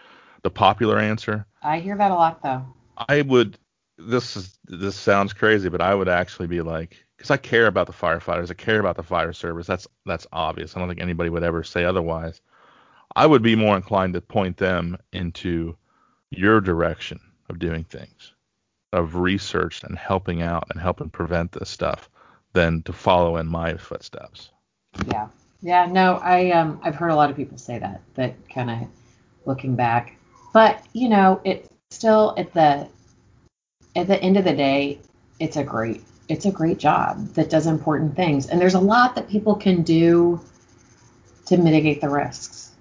[0.43, 1.47] the popular answer.
[1.63, 2.65] I hear that a lot though.
[3.09, 3.57] I would.
[3.97, 7.87] This is this sounds crazy, but I would actually be like, because I care about
[7.87, 9.67] the firefighters, I care about the fire service.
[9.67, 10.75] That's that's obvious.
[10.75, 12.41] I don't think anybody would ever say otherwise.
[13.15, 15.77] I would be more inclined to point them into
[16.31, 17.19] your direction
[17.49, 18.33] of doing things,
[18.93, 22.09] of research and helping out and helping prevent this stuff,
[22.53, 24.51] than to follow in my footsteps.
[25.07, 25.27] Yeah.
[25.63, 28.87] Yeah, no, I um I've heard a lot of people say that, that kind of
[29.45, 30.17] looking back.
[30.53, 32.87] But, you know, it's still at the
[33.95, 34.99] at the end of the day,
[35.39, 38.47] it's a great it's a great job that does important things.
[38.47, 40.39] And there's a lot that people can do
[41.45, 42.71] to mitigate the risks.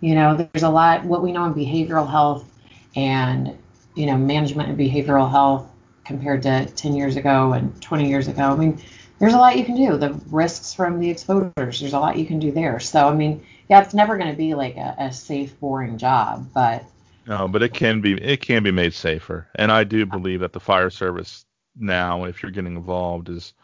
[0.00, 2.48] You know, there's a lot what we know in behavioral health
[2.94, 3.58] and,
[3.94, 5.68] you know, management and behavioral health
[6.06, 8.42] compared to 10 years ago and 20 years ago.
[8.42, 8.80] I mean,
[9.18, 9.96] there's a lot you can do.
[9.96, 12.78] The risks from the exposures, there's a lot you can do there.
[12.80, 16.48] So, I mean, yeah, it's never going to be like a, a safe, boring job,
[16.54, 16.84] but
[17.26, 20.52] No, but it can be it can be made safer, and I do believe that
[20.52, 21.44] the fire service
[21.74, 23.54] now, if you're getting involved, is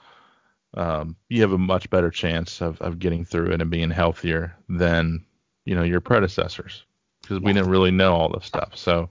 [0.74, 4.56] um, you have a much better chance of, of getting through it and being healthier
[4.68, 5.24] than
[5.64, 6.84] you know your predecessors
[7.20, 8.76] because we didn't really know all this stuff.
[8.76, 9.08] So,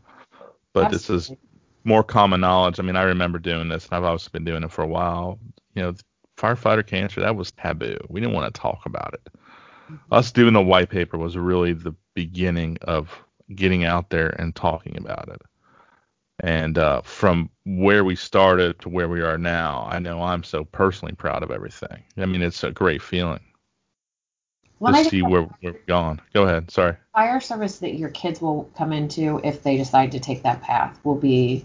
[0.73, 1.50] but this is Absolutely.
[1.83, 2.79] More common knowledge.
[2.79, 5.39] I mean, I remember doing this, and I've also been doing it for a while.
[5.75, 5.95] You know,
[6.37, 7.97] firefighter cancer that was taboo.
[8.09, 9.33] We didn't want to talk about it.
[10.11, 13.11] Us doing the white paper was really the beginning of
[13.53, 15.41] getting out there and talking about it.
[16.39, 20.63] And uh, from where we started to where we are now, I know I'm so
[20.63, 22.03] personally proud of everything.
[22.17, 23.41] I mean, it's a great feeling
[24.81, 26.19] When to I see where, we've gone.
[26.33, 26.71] Go ahead.
[26.71, 26.95] Sorry.
[27.13, 30.99] fire service that your kids will come into if they decide to take that path
[31.03, 31.63] will be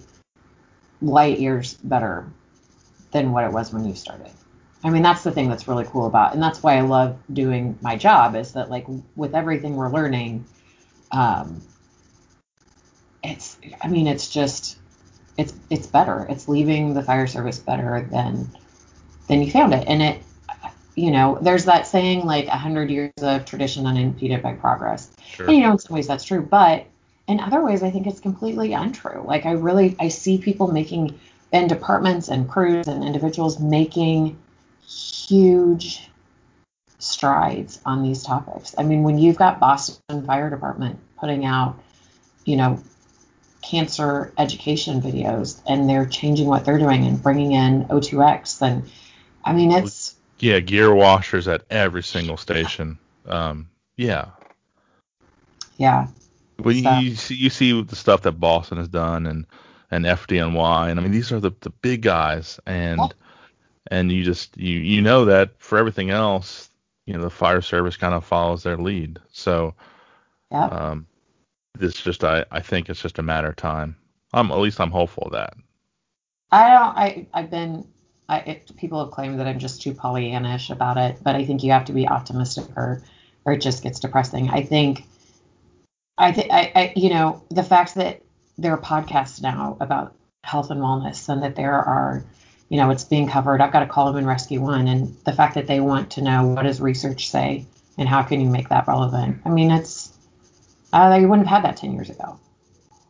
[1.01, 2.27] light years better
[3.13, 4.31] than what it was when you started.
[4.85, 7.79] I mean, that's the thing that's really cool about, and that's why I love doing
[7.81, 8.87] my job is that like
[9.17, 10.45] with everything we're learning,
[11.11, 11.63] um,
[13.25, 14.77] it's, I mean, it's just,
[15.39, 16.27] it's, it's better.
[16.29, 18.51] It's leaving the fire service better than,
[19.27, 19.89] than you found it.
[19.89, 20.23] And it,
[20.97, 25.13] you know, there's that saying like a hundred years of tradition unimpeded by progress.
[25.29, 25.47] Sure.
[25.47, 26.87] And, you know, in some ways that's true, but
[27.29, 29.23] in other ways, I think it's completely untrue.
[29.25, 31.19] Like I really, I see people making,
[31.53, 34.39] and departments and crews and individuals making
[34.89, 36.09] huge
[36.99, 38.75] strides on these topics.
[38.79, 41.79] I mean, when you've got Boston Fire Department putting out,
[42.47, 42.83] you know,
[43.61, 48.85] cancer education videos and they're changing what they're doing and bringing in O2X, then
[49.45, 52.99] I mean, it's Yeah, gear washers at every single station.
[53.27, 54.31] Um, yeah.
[55.79, 56.09] yeah,
[56.59, 59.47] Well, you, So- you see, you see the stuff that Boston has done and
[59.91, 63.01] and FDNY, and I mean these are the the big guys, and
[63.91, 66.71] and you just you you know that for everything else,
[67.07, 69.19] you know the fire service kind of follows their lead.
[69.33, 69.75] So,
[70.51, 70.67] Yeah.
[70.67, 71.07] um,
[71.81, 73.97] it's just I I think it's just a matter of time.
[74.33, 75.55] I'm at least I'm hopeful of that.
[76.53, 76.97] I don't.
[76.99, 77.87] I I've been.
[78.29, 81.63] I it, people have claimed that I'm just too Pollyannish about it, but I think
[81.63, 83.03] you have to be optimistic or
[83.45, 84.51] or it just gets depressing.
[84.51, 85.05] I think.
[86.19, 88.23] I think I, you know the fact that
[88.57, 90.15] there are podcasts now about
[90.45, 92.25] health and wellness and that there are
[92.69, 93.61] you know it's being covered.
[93.61, 96.23] I've got to call them and rescue one, and the fact that they want to
[96.23, 97.67] know what does research say
[97.99, 99.43] and how can you make that relevant.
[99.45, 100.13] I mean it's.
[100.93, 102.39] Uh, you wouldn't have had that ten years ago.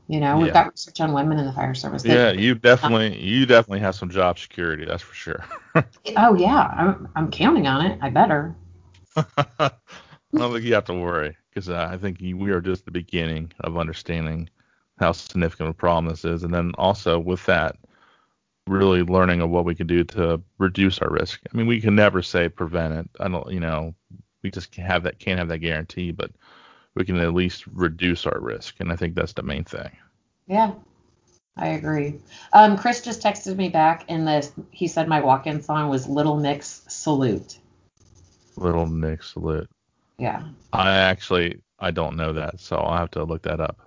[0.09, 0.53] You know, we've Yeah.
[0.53, 2.03] got research on women in the fire service.
[2.05, 5.45] that- Yeah, you definitely you definitely have some job security, that's for sure.
[6.17, 7.99] Oh yeah, I'm I'm counting on it.
[8.01, 8.55] I better.
[9.17, 9.71] I
[10.35, 13.53] don't think you have to worry because uh, I think we are just the beginning
[13.61, 14.49] of understanding
[14.99, 17.77] how significant a problem this is, and then also with that,
[18.67, 21.41] really learning of what we can do to reduce our risk.
[21.53, 23.09] I mean, we can never say prevent it.
[23.21, 23.95] I don't, you know,
[24.43, 26.31] we just can't have that can't have that guarantee, but
[26.97, 29.91] we can at least reduce our risk, and I think that's the main thing.
[30.49, 30.73] Yeah,
[31.57, 32.19] I agree.
[32.53, 36.37] Um, Chris just texted me back, and this he said my walk-in song was Little
[36.37, 37.59] Mix Salute.
[38.57, 39.69] Little Mix salute.
[40.19, 43.79] Yeah, I actually I don't know that, so I'll have to look that up.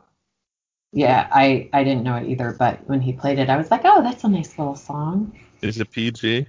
[0.92, 1.28] yeah.
[1.32, 4.04] I I didn't know it either, but when he played it, I was like, oh,
[4.04, 5.38] that's a nice little song.
[5.62, 6.48] Is it PG?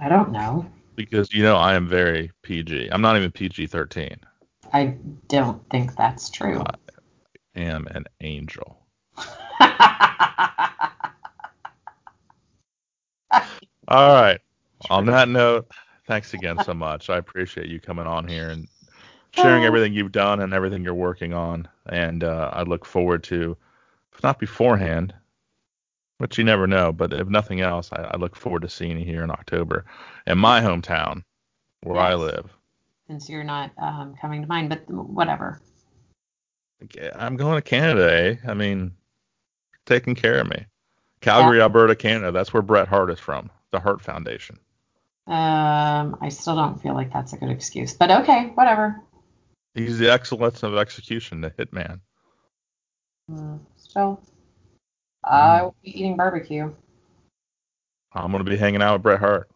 [0.00, 0.66] I don't know.
[0.94, 2.88] Because you know I am very PG.
[2.90, 4.16] I'm not even PG 13.
[4.72, 4.96] I
[5.28, 6.64] don't think that's true.
[7.40, 8.86] I am an angel.
[13.88, 14.40] All right.
[14.90, 15.68] On that note,
[16.06, 17.10] thanks again so much.
[17.10, 18.68] I appreciate you coming on here and
[19.32, 19.66] sharing Oh.
[19.66, 21.68] everything you've done and everything you're working on.
[21.86, 23.56] And uh, I look forward to,
[24.14, 25.14] if not beforehand,
[26.18, 29.04] which you never know, but if nothing else, I, I look forward to seeing you
[29.06, 29.86] here in October
[30.26, 31.22] in my hometown
[31.82, 32.55] where I live.
[33.08, 35.60] Since you're not um, coming to mind, but whatever.
[37.14, 38.36] I'm going to Canada, eh?
[38.46, 38.92] I mean,
[39.86, 40.66] taking care of me.
[41.20, 42.32] Calgary, Alberta, Canada.
[42.32, 44.58] That's where Bret Hart is from, the Hart Foundation.
[45.26, 49.02] Um, I still don't feel like that's a good excuse, but okay, whatever.
[49.74, 52.00] He's the excellence of execution, the hitman.
[53.30, 54.20] Mm, still,
[55.24, 56.72] I will be eating barbecue.
[58.12, 59.50] I'm going to be hanging out with Bret Hart.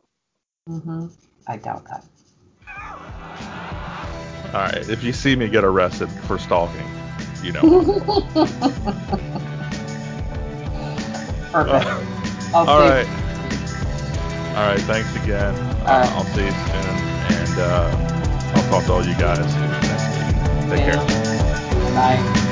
[0.66, 1.06] hmm
[1.46, 2.04] I doubt that.
[4.52, 4.88] All right.
[4.88, 6.86] If you see me get arrested for stalking,
[7.42, 7.60] you know.
[11.52, 11.86] Perfect.
[12.52, 12.90] Uh, all you.
[12.90, 13.06] right.
[14.56, 14.80] All right.
[14.80, 15.54] Thanks again.
[15.54, 16.08] Uh, right.
[16.10, 16.96] I'll see you soon.
[17.30, 19.54] And uh, I'll talk to all you guys
[19.86, 20.78] next week.
[20.78, 20.96] Take care.
[21.94, 22.46] Bye.